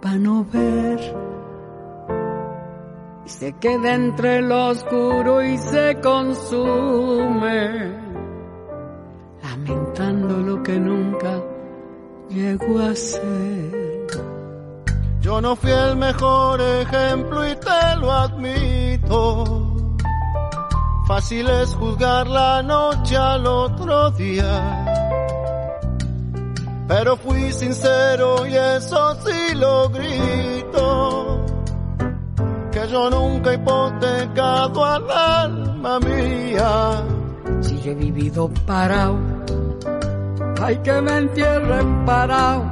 para 0.00 0.16
no 0.16 0.46
ver. 0.52 1.00
Y 3.26 3.28
se 3.28 3.52
queda 3.54 3.94
entre 3.94 4.40
lo 4.42 4.68
oscuro 4.68 5.42
y 5.42 5.58
se 5.58 5.98
consume 6.00 7.92
lamentando 9.42 10.38
lo 10.38 10.62
que 10.62 10.78
nunca 10.78 11.42
llegó 12.28 12.78
a 12.80 12.94
ser. 12.94 14.06
Yo 15.20 15.40
no 15.40 15.56
fui 15.56 15.70
el 15.70 15.96
mejor 15.96 16.60
ejemplo 16.60 17.48
y 17.50 17.56
Fácil 21.24 21.48
es 21.48 21.74
juzgar 21.76 22.26
la 22.26 22.62
noche 22.62 23.16
al 23.16 23.46
otro 23.46 24.10
día. 24.10 24.84
Pero 26.86 27.16
fui 27.16 27.50
sincero 27.50 28.46
y 28.46 28.54
eso 28.54 29.16
sí 29.24 29.54
lo 29.54 29.88
grito. 29.88 31.46
Que 32.70 32.86
yo 32.88 33.08
nunca 33.08 33.52
he 33.52 33.54
hipotecado 33.54 34.84
al 34.84 35.10
alma 35.10 35.98
mía. 36.00 37.02
Si 37.62 37.80
yo 37.80 37.92
he 37.92 37.94
vivido 37.94 38.50
parado, 38.66 39.18
hay 40.60 40.76
que 40.76 41.00
me 41.00 41.16
entierren 41.16 42.04
parado. 42.04 42.70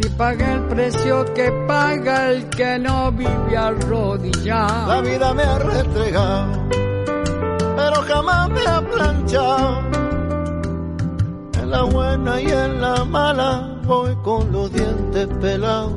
Si 0.00 0.08
paga 0.08 0.54
el 0.54 0.62
precio 0.62 1.24
que 1.34 1.52
paga 1.68 2.30
el 2.30 2.48
que 2.48 2.78
no 2.78 3.12
vive 3.12 3.56
arrodillado. 3.56 4.88
La 4.88 5.00
vida 5.02 5.34
me 5.34 5.42
ha 5.42 5.58
restregado, 5.58 6.68
pero 8.20 8.28
jamás 8.28 8.50
me 8.50 8.66
ha 8.66 8.80
planchado. 8.80 9.80
En 11.60 11.70
la 11.70 11.82
buena 11.82 12.40
y 12.40 12.46
en 12.46 12.80
la 12.80 13.04
mala 13.04 13.80
voy 13.84 14.14
con 14.22 14.52
los 14.52 14.72
dientes 14.72 15.28
pelados. 15.40 15.92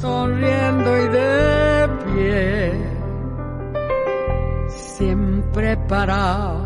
Sonriendo 0.00 0.96
y 0.96 1.08
de 1.08 1.88
pie, 2.04 2.72
siempre 4.68 5.76
parado. 5.88 6.65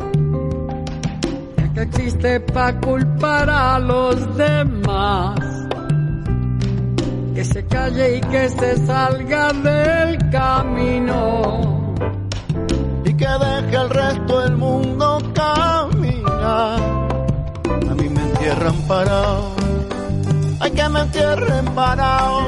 existe 1.81 2.39
para 2.39 2.79
culpar 2.79 3.49
a 3.49 3.79
los 3.79 4.37
demás. 4.37 5.39
Que 7.33 7.45
se 7.45 7.65
calle 7.65 8.17
y 8.17 8.21
que 8.21 8.49
se 8.49 8.85
salga 8.85 9.53
del 9.53 10.29
camino. 10.29 11.95
Y 13.05 13.13
que 13.13 13.27
deje 13.27 13.77
al 13.77 13.89
resto 13.89 14.39
del 14.41 14.57
mundo 14.57 15.17
caminar. 15.33 16.79
A 17.89 17.95
mí 17.95 18.09
me 18.09 18.21
entierran 18.21 18.75
parado. 18.87 19.55
Hay 20.59 20.71
que 20.71 20.89
me 20.89 20.99
entierren 21.01 21.65
parado. 21.73 22.41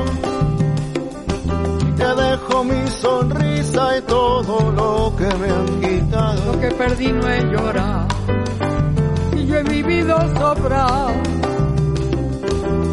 Y 1.82 1.92
te 1.94 2.16
dejo 2.16 2.64
mi 2.64 2.88
sonrisa 2.88 3.98
y 3.98 4.02
todo 4.02 4.72
lo 4.72 5.16
que 5.16 5.36
me 5.38 5.50
han 5.50 5.82
quitado. 5.82 6.54
Lo 6.54 6.60
que 6.60 6.68
perdí 6.72 7.12
no 7.12 7.28
he 9.58 9.64
llorado 9.64 10.40
sobrado. 10.40 11.12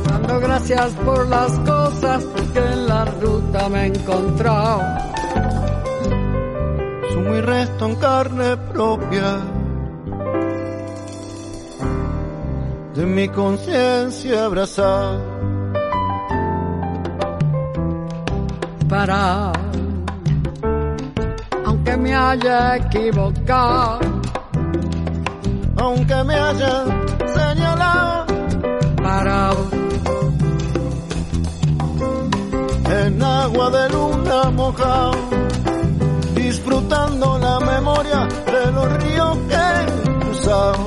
Dando 0.09 0.41
gracias 0.41 0.93
por 1.05 1.27
las 1.29 1.53
cosas 1.61 2.25
que 2.53 2.59
en 2.59 2.87
la 2.89 3.05
ruta 3.05 3.69
me 3.69 3.83
he 3.83 3.87
encontrado. 3.87 4.83
Sumo 7.13 7.35
y 7.35 7.41
resto 7.41 7.87
en 7.87 7.97
carne 7.97 8.57
propia 8.73 9.39
de 12.95 13.07
mi 13.07 13.29
conciencia 13.29 14.45
abrazada. 14.45 15.21
Para, 18.89 19.53
aunque 21.65 21.97
me 21.97 22.15
haya 22.15 22.77
equivocado, 22.77 24.20
aunque 25.81 26.25
me 26.25 26.35
haya 26.35 26.85
señalado, 27.35 28.27
parado 29.03 29.67
en 33.03 33.23
agua 33.23 33.71
de 33.71 33.89
luna 33.89 34.51
mojado, 34.51 35.13
disfrutando 36.35 37.39
la 37.39 37.61
memoria 37.61 38.29
de 38.47 38.73
los 38.73 39.03
ríos 39.03 39.39
que 39.49 39.57
he 39.57 40.21
cruzado. 40.21 40.79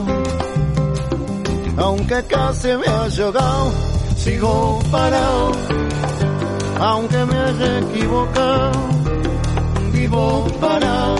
Aunque 1.77 2.23
casi 2.25 2.67
me 2.77 2.87
haya 2.87 3.25
ahogado, 3.25 3.71
sigo 4.17 4.79
parado. 4.91 5.51
Aunque 6.79 7.25
me 7.25 7.37
haya 7.37 7.79
equivocado, 7.79 8.71
vivo 9.91 10.47
parado. 10.61 11.15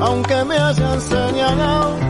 Aunque 0.00 0.44
me 0.44 0.56
hayan 0.56 1.00
señalado, 1.00 2.03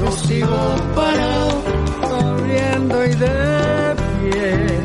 yo 0.00 0.12
sigo 0.12 0.58
parado. 0.94 1.62
corriendo 2.08 3.04
y 3.04 3.14
de 3.14 3.96
pie. 4.20 4.80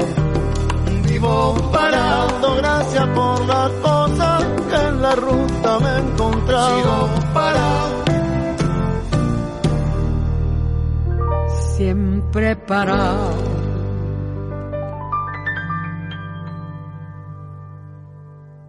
Vivo 1.08 1.56
parado, 1.72 2.56
gracias 2.58 3.08
por 3.10 3.46
las 3.46 3.70
cosas 3.72 4.44
que 4.70 4.88
en 4.88 5.02
la 5.02 5.16
ruta 5.16 5.80
me 5.80 5.90
he 5.90 6.00
encontrado. 6.00 6.78
Sigo 6.78 7.34
parado. 7.34 8.04
siempre 11.84 12.56
parado. 12.56 13.32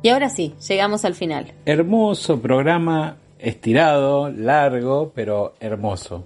Y 0.02 0.08
ahora 0.08 0.28
sí, 0.28 0.54
llegamos 0.68 1.04
al 1.04 1.14
final. 1.14 1.52
Hermoso 1.64 2.40
programa, 2.40 3.16
estirado, 3.38 4.30
largo, 4.30 5.12
pero 5.14 5.54
hermoso. 5.60 6.24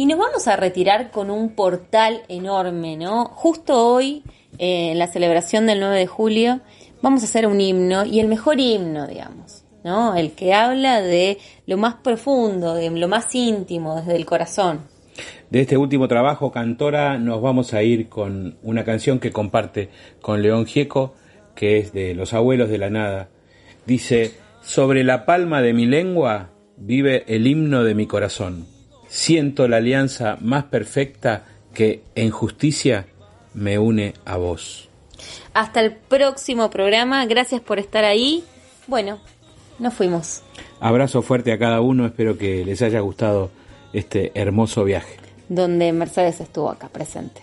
Y 0.00 0.06
nos 0.06 0.18
vamos 0.18 0.48
a 0.48 0.56
retirar 0.56 1.10
con 1.10 1.30
un 1.30 1.50
portal 1.50 2.22
enorme, 2.28 2.96
¿no? 2.96 3.26
Justo 3.26 3.86
hoy, 3.86 4.22
eh, 4.56 4.92
en 4.92 4.98
la 4.98 5.08
celebración 5.08 5.66
del 5.66 5.78
9 5.78 5.98
de 5.98 6.06
julio, 6.06 6.60
vamos 7.02 7.20
a 7.20 7.26
hacer 7.26 7.46
un 7.46 7.60
himno, 7.60 8.06
y 8.06 8.18
el 8.20 8.26
mejor 8.26 8.60
himno, 8.60 9.06
digamos, 9.06 9.66
¿no? 9.84 10.16
El 10.16 10.32
que 10.32 10.54
habla 10.54 11.02
de 11.02 11.36
lo 11.66 11.76
más 11.76 11.96
profundo, 11.96 12.72
de 12.72 12.88
lo 12.88 13.08
más 13.08 13.34
íntimo, 13.34 13.96
desde 13.96 14.16
el 14.16 14.24
corazón. 14.24 14.86
De 15.50 15.60
este 15.60 15.76
último 15.76 16.08
trabajo, 16.08 16.50
Cantora, 16.50 17.18
nos 17.18 17.42
vamos 17.42 17.74
a 17.74 17.82
ir 17.82 18.08
con 18.08 18.56
una 18.62 18.84
canción 18.84 19.18
que 19.18 19.32
comparte 19.32 19.90
con 20.22 20.40
León 20.40 20.64
Gieco, 20.64 21.12
que 21.54 21.76
es 21.76 21.92
de 21.92 22.14
Los 22.14 22.32
Abuelos 22.32 22.70
de 22.70 22.78
la 22.78 22.88
Nada. 22.88 23.28
Dice, 23.84 24.32
sobre 24.62 25.04
la 25.04 25.26
palma 25.26 25.60
de 25.60 25.74
mi 25.74 25.84
lengua 25.84 26.52
vive 26.78 27.24
el 27.26 27.46
himno 27.46 27.84
de 27.84 27.94
mi 27.94 28.06
corazón. 28.06 28.79
Siento 29.10 29.66
la 29.66 29.78
alianza 29.78 30.38
más 30.40 30.64
perfecta 30.64 31.44
que 31.74 32.04
en 32.14 32.30
justicia 32.30 33.06
me 33.54 33.76
une 33.76 34.14
a 34.24 34.36
vos. 34.36 34.88
Hasta 35.52 35.80
el 35.80 35.96
próximo 35.96 36.70
programa, 36.70 37.26
gracias 37.26 37.60
por 37.60 37.80
estar 37.80 38.04
ahí. 38.04 38.44
Bueno, 38.86 39.18
nos 39.80 39.94
fuimos. 39.94 40.42
Abrazo 40.78 41.22
fuerte 41.22 41.52
a 41.52 41.58
cada 41.58 41.80
uno, 41.80 42.06
espero 42.06 42.38
que 42.38 42.64
les 42.64 42.82
haya 42.82 43.00
gustado 43.00 43.50
este 43.92 44.30
hermoso 44.34 44.84
viaje. 44.84 45.16
Donde 45.48 45.92
Mercedes 45.92 46.40
estuvo 46.40 46.70
acá 46.70 46.88
presente. 46.88 47.42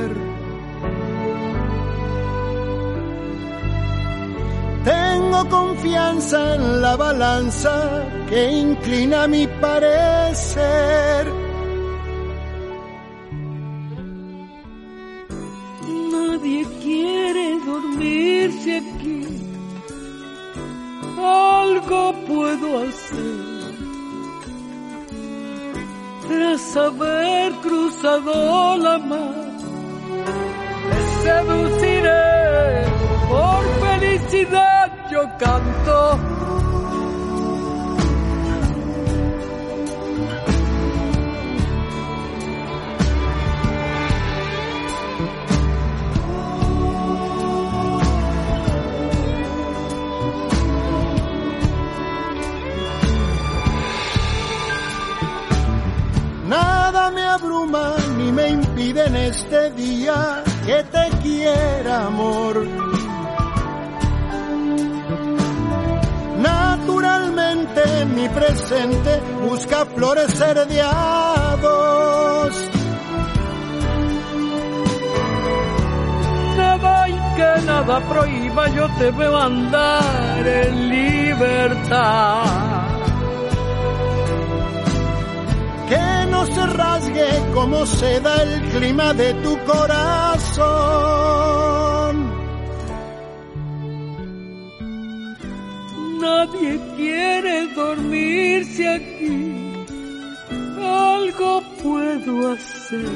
Confianza 5.49 6.55
en 6.55 6.81
la 6.81 6.95
balanza 6.95 8.05
que 8.29 8.51
inclina 8.51 9.27
mi 9.27 9.47
parecer. 9.47 11.25
Nadie 16.11 16.65
quiere 16.81 17.59
dormirse 17.65 18.77
aquí. 18.77 19.21
Algo 21.17 22.13
puedo 22.27 22.67
hacer 22.83 23.61
tras 26.27 26.77
haber 26.77 27.51
cruzado 27.63 28.77
la 28.77 28.97
mar. 28.99 29.51
Te 31.23 31.29
canto. 35.37 36.19
Nada 56.47 57.11
me 57.11 57.23
abruma 57.23 57.95
ni 58.17 58.31
me 58.31 58.49
impide 58.49 59.05
en 59.05 59.15
este 59.15 59.71
día 59.71 60.43
que 60.65 60.83
te 60.83 61.09
quiera, 61.21 62.07
amor. 62.07 62.80
Presente 68.33 69.21
busca 69.41 69.85
florecer 69.85 70.67
de 70.67 70.81
a 70.81 71.57
dos. 71.61 72.69
Nada 76.57 77.09
y 77.09 77.19
que 77.35 77.61
nada 77.65 77.99
prohíba, 78.01 78.67
yo 78.69 78.87
te 78.97 79.11
veo 79.11 79.37
andar 79.37 80.47
en 80.47 80.89
libertad. 80.89 82.81
que 85.91 86.25
no 86.31 86.45
se 86.45 86.65
rasgue 86.67 87.29
como 87.53 87.85
se 87.85 88.21
da 88.21 88.43
el 88.43 88.61
clima 88.69 89.13
de 89.13 89.33
tu 89.43 89.57
corazón. 89.65 91.50
Nadie 96.21 96.79
quiere 96.95 97.67
dormirse 97.73 98.87
aquí. 98.87 99.85
Algo 100.79 101.63
puedo 101.81 102.51
hacer. 102.53 103.09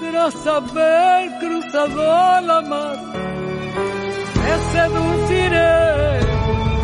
Tras 0.00 0.46
haber 0.46 1.38
cruzado 1.40 2.40
la 2.40 2.60
mar, 2.60 2.98
me 4.40 4.52
seduciré. 4.72 6.20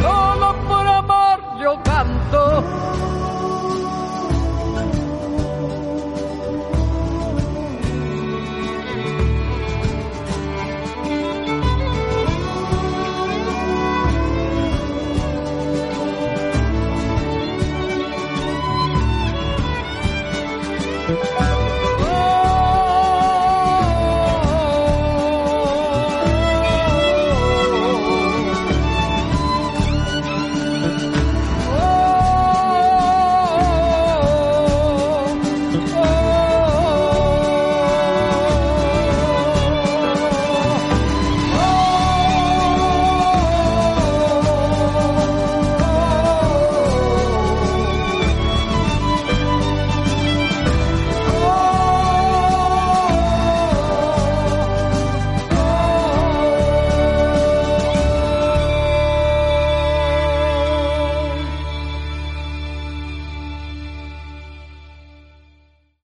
Solo 0.00 0.48
por 0.68 0.86
amor 0.88 1.38
yo 1.62 1.80
canto. 1.84 3.11